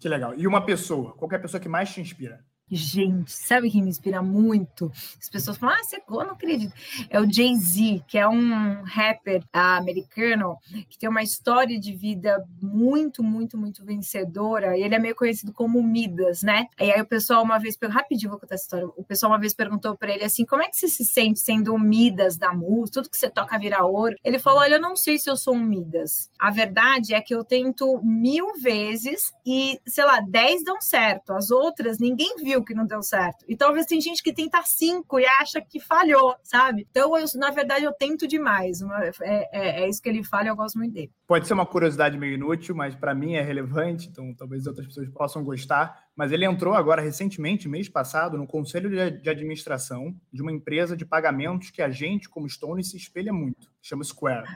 Que 0.00 0.08
legal. 0.08 0.34
E 0.36 0.46
uma 0.46 0.64
pessoa, 0.64 1.12
qualquer 1.14 1.40
pessoa 1.40 1.60
que 1.60 1.68
mais 1.68 1.92
te 1.92 2.00
inspira? 2.00 2.44
Gente, 2.70 3.32
sabe 3.32 3.70
quem 3.70 3.82
me 3.82 3.88
inspira 3.88 4.20
muito? 4.22 4.92
As 5.20 5.28
pessoas 5.28 5.56
falam, 5.56 5.76
ah, 5.76 5.84
você 5.84 5.96
eu 5.96 6.24
não 6.24 6.32
acredito. 6.32 6.72
É 7.08 7.20
o 7.20 7.30
Jay-Z, 7.30 8.02
que 8.06 8.18
é 8.18 8.28
um 8.28 8.82
rapper 8.82 9.42
americano 9.52 10.56
que 10.88 10.98
tem 10.98 11.08
uma 11.08 11.22
história 11.22 11.78
de 11.78 11.92
vida 11.94 12.44
muito, 12.60 13.22
muito, 13.22 13.56
muito 13.56 13.84
vencedora. 13.84 14.76
Ele 14.78 14.94
é 14.94 14.98
meio 14.98 15.14
conhecido 15.14 15.52
como 15.52 15.82
Midas, 15.82 16.42
né? 16.42 16.66
E 16.78 16.90
aí 16.92 17.00
o 17.00 17.06
pessoal 17.06 17.42
uma 17.42 17.58
vez, 17.58 17.76
rapidinho 17.88 18.30
vou 18.30 18.38
contar 18.38 18.54
essa 18.54 18.64
história. 18.64 18.86
O 18.96 19.04
pessoal 19.04 19.32
uma 19.32 19.38
vez 19.38 19.54
perguntou 19.54 19.96
para 19.96 20.12
ele 20.12 20.24
assim: 20.24 20.44
como 20.44 20.62
é 20.62 20.68
que 20.68 20.76
você 20.76 20.88
se 20.88 21.04
sente 21.04 21.40
sendo 21.40 21.74
o 21.74 21.78
Midas 21.78 22.36
da 22.36 22.52
música? 22.52 23.00
Tudo 23.00 23.10
que 23.10 23.16
você 23.16 23.30
toca 23.30 23.58
vira 23.58 23.84
ouro. 23.84 24.16
Ele 24.22 24.38
falou: 24.38 24.60
olha, 24.60 24.74
eu 24.74 24.80
não 24.80 24.96
sei 24.96 25.18
se 25.18 25.30
eu 25.30 25.36
sou 25.36 25.54
um 25.54 25.64
Midas. 25.64 26.30
A 26.38 26.50
verdade 26.50 27.14
é 27.14 27.20
que 27.20 27.34
eu 27.34 27.44
tento 27.44 28.00
mil 28.02 28.54
vezes 28.60 29.32
e, 29.46 29.80
sei 29.86 30.04
lá, 30.04 30.20
dez 30.20 30.62
dão 30.64 30.80
certo. 30.80 31.32
As 31.32 31.50
outras 31.50 31.98
ninguém 31.98 32.36
viu 32.36 32.57
que 32.64 32.74
não 32.74 32.86
deu 32.86 33.02
certo. 33.02 33.44
E 33.48 33.56
talvez 33.56 33.86
tem 33.86 34.00
gente 34.00 34.22
que 34.22 34.32
tenta 34.32 34.62
cinco 34.64 35.18
e 35.18 35.26
acha 35.26 35.60
que 35.60 35.80
falhou, 35.80 36.34
sabe? 36.42 36.86
Então, 36.90 37.16
eu, 37.16 37.24
na 37.36 37.50
verdade, 37.50 37.84
eu 37.84 37.92
tento 37.92 38.26
demais. 38.26 38.80
É, 39.22 39.48
é, 39.52 39.82
é 39.82 39.88
isso 39.88 40.02
que 40.02 40.08
ele 40.08 40.24
fala 40.24 40.44
e 40.44 40.48
eu 40.48 40.56
gosto 40.56 40.78
muito 40.78 40.92
dele. 40.92 41.10
Pode 41.26 41.46
ser 41.46 41.54
uma 41.54 41.66
curiosidade 41.66 42.16
meio 42.18 42.34
inútil, 42.34 42.74
mas 42.74 42.94
para 42.94 43.14
mim 43.14 43.34
é 43.34 43.42
relevante, 43.42 44.08
então 44.08 44.34
talvez 44.34 44.66
outras 44.66 44.86
pessoas 44.86 45.08
possam 45.10 45.44
gostar. 45.44 46.06
Mas 46.16 46.32
ele 46.32 46.44
entrou 46.44 46.74
agora 46.74 47.02
recentemente, 47.02 47.68
mês 47.68 47.88
passado, 47.88 48.38
no 48.38 48.46
conselho 48.46 48.90
de 48.90 49.28
administração 49.28 50.14
de 50.32 50.42
uma 50.42 50.52
empresa 50.52 50.96
de 50.96 51.04
pagamentos 51.04 51.70
que 51.70 51.82
a 51.82 51.90
gente, 51.90 52.28
como 52.28 52.48
Stone, 52.48 52.82
se 52.82 52.96
espelha 52.96 53.32
muito. 53.32 53.70
Chama 53.80 54.02
Square 54.04 54.48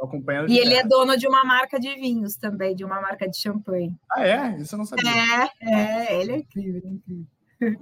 acompanhando. 0.00 0.50
E 0.50 0.58
ele 0.58 0.74
é 0.74 0.82
dono 0.82 1.16
de 1.16 1.28
uma 1.28 1.44
marca 1.44 1.78
de 1.78 1.94
vinhos 1.94 2.36
também, 2.36 2.74
de 2.74 2.84
uma 2.84 3.00
marca 3.00 3.28
de 3.28 3.36
champanhe. 3.36 3.94
Ah, 4.10 4.26
é? 4.26 4.56
Isso 4.58 4.74
eu 4.74 4.78
não 4.78 4.84
sabia. 4.84 5.10
É, 5.10 5.50
é, 5.60 6.20
ele 6.20 6.32
é 6.32 6.36
incrível, 6.38 6.82
é 6.84 6.88
incrível. 6.88 7.26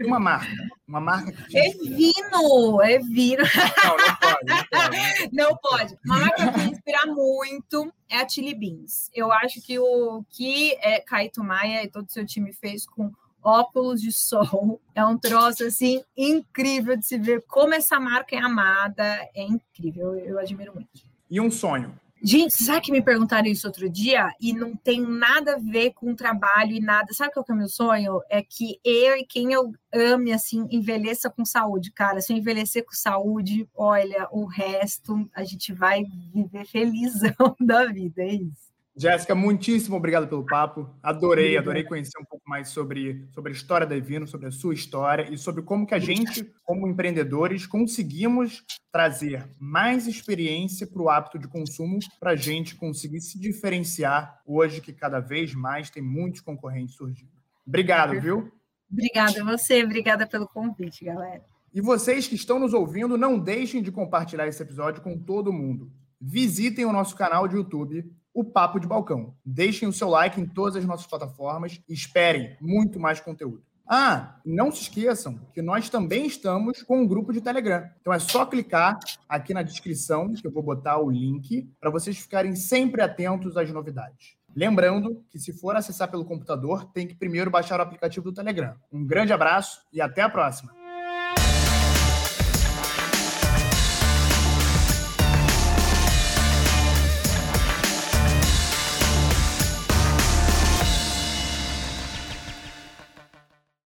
Uma 0.04 0.18
marca? 0.18 0.52
Uma 0.86 1.00
marca 1.00 1.32
que 1.32 1.56
É 1.56 1.70
vino, 1.70 2.82
é 2.82 2.98
vino. 2.98 3.44
Não, 3.84 3.96
não 3.96 4.16
pode. 4.16 4.46
Não 4.52 4.64
pode, 4.70 5.30
não 5.32 5.56
pode. 5.56 5.98
Uma 6.04 6.18
marca 6.18 6.52
que 6.52 6.58
me 6.58 6.70
inspira 6.70 7.06
muito 7.06 7.92
é 8.08 8.20
a 8.20 8.28
Chili 8.28 8.54
Beans. 8.54 9.10
Eu 9.14 9.30
acho 9.30 9.60
que 9.60 9.78
o 9.78 10.24
que 10.30 10.72
é 10.80 11.00
Caio 11.00 11.30
Maia 11.38 11.84
e 11.84 11.88
todo 11.88 12.06
o 12.06 12.12
seu 12.12 12.26
time 12.26 12.52
fez 12.52 12.86
com 12.86 13.12
óculos 13.42 14.00
de 14.00 14.12
sol 14.12 14.80
é 14.94 15.04
um 15.04 15.16
troço 15.16 15.64
assim 15.64 16.02
incrível 16.16 16.96
de 16.96 17.06
se 17.06 17.16
ver 17.16 17.44
como 17.46 17.74
essa 17.74 18.00
marca 18.00 18.34
é 18.34 18.40
amada. 18.40 19.04
É 19.34 19.42
incrível, 19.42 20.14
eu, 20.16 20.24
eu 20.24 20.38
admiro 20.38 20.74
muito. 20.74 20.90
E 21.30 21.40
um 21.40 21.50
sonho? 21.50 21.94
Gente, 22.22 22.62
sabe 22.62 22.80
que 22.80 22.92
me 22.92 23.02
perguntaram 23.02 23.46
isso 23.46 23.66
outro 23.66 23.88
dia 23.88 24.32
e 24.40 24.52
não 24.52 24.74
tem 24.74 25.00
nada 25.00 25.54
a 25.54 25.58
ver 25.58 25.92
com 25.92 26.14
trabalho 26.14 26.72
e 26.72 26.80
nada. 26.80 27.12
Sabe 27.12 27.32
qual 27.32 27.44
que 27.44 27.52
é 27.52 27.54
o 27.54 27.58
meu 27.58 27.68
sonho? 27.68 28.20
É 28.28 28.42
que 28.42 28.80
eu 28.84 29.16
e 29.16 29.24
quem 29.24 29.52
eu 29.52 29.72
ame, 29.94 30.32
assim, 30.32 30.66
envelheça 30.70 31.30
com 31.30 31.44
saúde, 31.44 31.92
cara. 31.92 32.20
Se 32.20 32.32
eu 32.32 32.36
envelhecer 32.36 32.84
com 32.84 32.92
saúde, 32.92 33.68
olha, 33.74 34.28
o 34.32 34.44
resto 34.46 35.28
a 35.34 35.44
gente 35.44 35.72
vai 35.72 36.04
viver 36.32 36.66
felizão 36.66 37.56
da 37.60 37.86
vida, 37.86 38.22
é 38.22 38.34
isso. 38.34 38.67
Jéssica, 39.00 39.32
muitíssimo 39.32 39.96
obrigado 39.96 40.26
pelo 40.26 40.44
papo. 40.44 40.90
Adorei, 41.00 41.56
adorei 41.56 41.84
conhecer 41.84 42.18
um 42.20 42.24
pouco 42.24 42.42
mais 42.48 42.68
sobre, 42.70 43.28
sobre 43.30 43.52
a 43.52 43.54
história 43.54 43.86
da 43.86 43.96
Evino, 43.96 44.26
sobre 44.26 44.48
a 44.48 44.50
sua 44.50 44.74
história 44.74 45.32
e 45.32 45.38
sobre 45.38 45.62
como 45.62 45.86
que 45.86 45.94
a 45.94 46.00
gente, 46.00 46.42
como 46.64 46.88
empreendedores, 46.88 47.64
conseguimos 47.64 48.64
trazer 48.90 49.48
mais 49.56 50.08
experiência 50.08 50.84
para 50.84 51.00
o 51.00 51.08
hábito 51.08 51.38
de 51.38 51.46
consumo 51.46 52.00
para 52.18 52.32
a 52.32 52.36
gente 52.36 52.74
conseguir 52.74 53.20
se 53.20 53.38
diferenciar 53.38 54.42
hoje 54.44 54.80
que 54.80 54.92
cada 54.92 55.20
vez 55.20 55.54
mais 55.54 55.90
tem 55.90 56.02
muitos 56.02 56.40
concorrentes 56.40 56.96
surgindo. 56.96 57.30
Obrigado, 57.64 58.20
viu? 58.20 58.50
Obrigada 58.90 59.42
a 59.42 59.44
você, 59.44 59.84
obrigada 59.84 60.26
pelo 60.26 60.48
convite, 60.48 61.04
galera. 61.04 61.44
E 61.72 61.80
vocês 61.80 62.26
que 62.26 62.34
estão 62.34 62.58
nos 62.58 62.74
ouvindo, 62.74 63.16
não 63.16 63.38
deixem 63.38 63.80
de 63.80 63.92
compartilhar 63.92 64.48
esse 64.48 64.60
episódio 64.60 65.02
com 65.02 65.16
todo 65.16 65.52
mundo. 65.52 65.92
Visitem 66.20 66.84
o 66.84 66.92
nosso 66.92 67.14
canal 67.14 67.46
de 67.46 67.54
YouTube 67.54 68.04
o 68.32 68.44
Papo 68.44 68.78
de 68.78 68.86
Balcão. 68.86 69.34
Deixem 69.44 69.88
o 69.88 69.92
seu 69.92 70.08
like 70.08 70.40
em 70.40 70.46
todas 70.46 70.76
as 70.76 70.84
nossas 70.84 71.06
plataformas 71.06 71.80
e 71.88 71.92
esperem 71.92 72.56
muito 72.60 73.00
mais 73.00 73.20
conteúdo. 73.20 73.62
Ah, 73.90 74.38
não 74.44 74.70
se 74.70 74.82
esqueçam 74.82 75.40
que 75.54 75.62
nós 75.62 75.88
também 75.88 76.26
estamos 76.26 76.82
com 76.82 77.00
um 77.00 77.06
grupo 77.06 77.32
de 77.32 77.40
Telegram. 77.40 77.88
Então 78.00 78.12
é 78.12 78.18
só 78.18 78.44
clicar 78.44 78.98
aqui 79.26 79.54
na 79.54 79.62
descrição 79.62 80.30
que 80.34 80.46
eu 80.46 80.52
vou 80.52 80.62
botar 80.62 80.98
o 80.98 81.10
link 81.10 81.72
para 81.80 81.90
vocês 81.90 82.18
ficarem 82.18 82.54
sempre 82.54 83.00
atentos 83.00 83.56
às 83.56 83.70
novidades. 83.72 84.36
Lembrando 84.54 85.24
que 85.30 85.38
se 85.38 85.52
for 85.52 85.74
acessar 85.74 86.10
pelo 86.10 86.24
computador, 86.24 86.84
tem 86.92 87.06
que 87.06 87.14
primeiro 87.14 87.50
baixar 87.50 87.80
o 87.80 87.82
aplicativo 87.82 88.24
do 88.24 88.34
Telegram. 88.34 88.74
Um 88.92 89.06
grande 89.06 89.32
abraço 89.32 89.80
e 89.90 90.02
até 90.02 90.20
a 90.20 90.28
próxima. 90.28 90.77